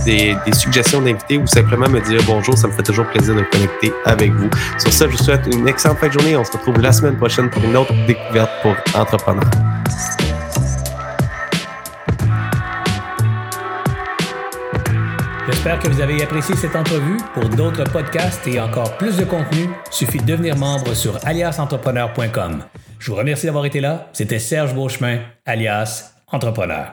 [0.05, 2.57] des, des suggestions d'invités ou simplement me dire bonjour.
[2.57, 4.49] Ça me fait toujours plaisir de connecter avec vous.
[4.79, 6.37] Sur ça, je vous souhaite une excellente fin de journée.
[6.37, 9.51] On se retrouve la semaine prochaine pour une autre découverte pour entrepreneurs.
[15.47, 17.17] J'espère que vous avez apprécié cette entrevue.
[17.35, 22.65] Pour d'autres podcasts et encore plus de contenu, suffit de devenir membre sur aliasentrepreneur.com.
[22.99, 24.09] Je vous remercie d'avoir été là.
[24.13, 26.93] C'était Serge Beauchemin, alias Entrepreneur.